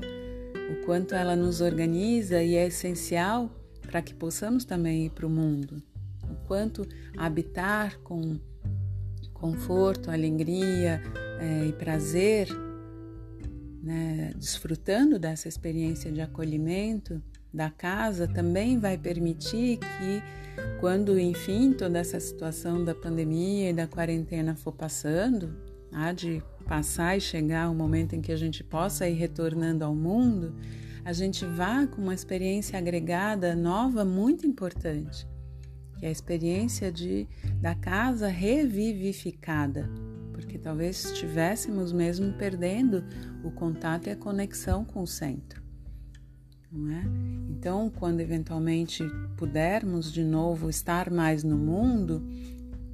o 0.71 0.85
quanto 0.85 1.13
ela 1.13 1.35
nos 1.35 1.59
organiza 1.59 2.41
e 2.41 2.55
é 2.55 2.67
essencial 2.67 3.53
para 3.81 4.01
que 4.01 4.13
possamos 4.13 4.63
também 4.63 5.07
ir 5.07 5.09
para 5.09 5.27
o 5.27 5.29
mundo, 5.29 5.83
o 6.23 6.35
quanto 6.47 6.87
habitar 7.17 7.99
com, 7.99 8.39
conforto, 9.33 10.09
alegria 10.09 11.01
é, 11.37 11.65
e 11.65 11.73
prazer, 11.73 12.47
né, 13.83 14.31
desfrutando 14.37 15.19
dessa 15.19 15.49
experiência 15.49 16.09
de 16.09 16.21
acolhimento 16.21 17.21
da 17.53 17.69
casa, 17.69 18.25
também 18.25 18.79
vai 18.79 18.97
permitir 18.97 19.79
que, 19.79 20.23
quando 20.79 21.19
enfim 21.19 21.73
toda 21.73 21.99
essa 21.99 22.21
situação 22.21 22.85
da 22.85 22.95
pandemia 22.95 23.71
e 23.71 23.73
da 23.73 23.85
quarentena 23.85 24.55
for 24.55 24.71
passando, 24.71 25.67
de 26.15 26.43
passar 26.65 27.17
e 27.17 27.21
chegar 27.21 27.69
o 27.69 27.75
momento 27.75 28.15
em 28.15 28.21
que 28.21 28.31
a 28.31 28.35
gente 28.35 28.63
possa 28.63 29.07
ir 29.09 29.15
retornando 29.15 29.83
ao 29.83 29.95
mundo, 29.95 30.55
a 31.03 31.13
gente 31.13 31.45
vá 31.45 31.87
com 31.87 32.01
uma 32.01 32.13
experiência 32.13 32.77
agregada 32.77 33.55
nova 33.55 34.05
muito 34.05 34.45
importante, 34.45 35.27
que 35.97 36.05
é 36.05 36.09
a 36.09 36.11
experiência 36.11 36.91
de 36.91 37.27
da 37.59 37.73
casa 37.73 38.27
revivificada, 38.27 39.89
porque 40.33 40.57
talvez 40.57 41.03
estivéssemos 41.05 41.91
mesmo 41.91 42.33
perdendo 42.33 43.03
o 43.43 43.51
contato 43.51 44.07
e 44.07 44.11
a 44.11 44.15
conexão 44.15 44.85
com 44.85 45.01
o 45.01 45.07
centro. 45.07 45.63
É? 46.71 47.49
Então, 47.49 47.89
quando 47.89 48.19
eventualmente 48.19 49.03
pudermos 49.35 50.13
de 50.13 50.23
novo 50.23 50.69
estar 50.69 51.09
mais 51.09 51.43
no 51.43 51.57
mundo, 51.57 52.23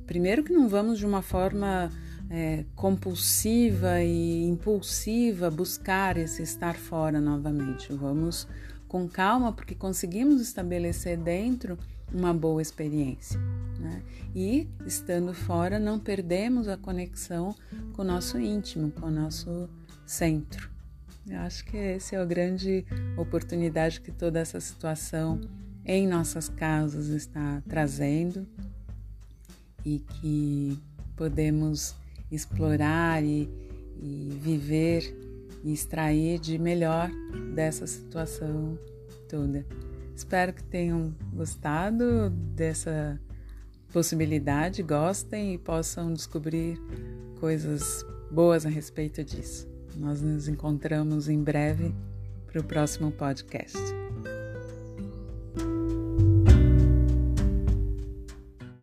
primeiro 0.07 0.45
que 0.45 0.53
não 0.53 0.69
vamos 0.69 0.97
de 0.97 1.05
uma 1.05 1.21
forma 1.21 1.89
é, 2.29 2.65
compulsiva 2.75 4.01
e 4.01 4.43
impulsiva 4.45 5.49
buscar 5.49 6.17
esse 6.17 6.41
estar 6.41 6.75
fora 6.75 7.19
novamente. 7.21 7.91
Vamos 7.93 8.47
com 8.87 9.07
calma, 9.07 9.51
porque 9.51 9.75
conseguimos 9.75 10.41
estabelecer 10.41 11.17
dentro 11.17 11.77
uma 12.13 12.33
boa 12.33 12.61
experiência. 12.61 13.39
Né? 13.79 14.01
E 14.33 14.67
estando 14.85 15.33
fora, 15.33 15.77
não 15.79 15.99
perdemos 15.99 16.67
a 16.67 16.77
conexão 16.77 17.55
com 17.93 18.01
o 18.01 18.05
nosso 18.05 18.39
íntimo, 18.39 18.91
com 18.91 19.07
o 19.07 19.11
nosso 19.11 19.69
centro. 20.05 20.69
Eu 21.27 21.39
acho 21.39 21.65
que 21.65 21.75
essa 21.75 22.15
é 22.15 22.21
a 22.21 22.25
grande 22.25 22.85
oportunidade 23.17 23.99
que 23.99 24.11
toda 24.11 24.39
essa 24.39 24.59
situação 24.59 25.41
em 25.83 26.07
nossas 26.07 26.47
casas 26.47 27.07
está 27.07 27.61
trazendo 27.67 28.47
e 29.83 29.99
que 29.99 30.79
podemos 31.15 31.95
explorar 32.31 33.23
e, 33.23 33.49
e 34.01 34.37
viver 34.41 35.15
e 35.63 35.73
extrair 35.73 36.39
de 36.39 36.57
melhor 36.57 37.09
dessa 37.53 37.87
situação 37.87 38.77
toda. 39.27 39.65
Espero 40.15 40.53
que 40.53 40.63
tenham 40.63 41.13
gostado 41.33 42.29
dessa 42.29 43.19
possibilidade, 43.91 44.83
gostem 44.83 45.55
e 45.55 45.57
possam 45.57 46.13
descobrir 46.13 46.79
coisas 47.39 48.05
boas 48.31 48.65
a 48.65 48.69
respeito 48.69 49.23
disso. 49.23 49.67
Nós 49.97 50.21
nos 50.21 50.47
encontramos 50.47 51.27
em 51.27 51.41
breve 51.41 51.93
para 52.47 52.61
o 52.61 52.63
próximo 52.63 53.11
podcast. 53.11 53.77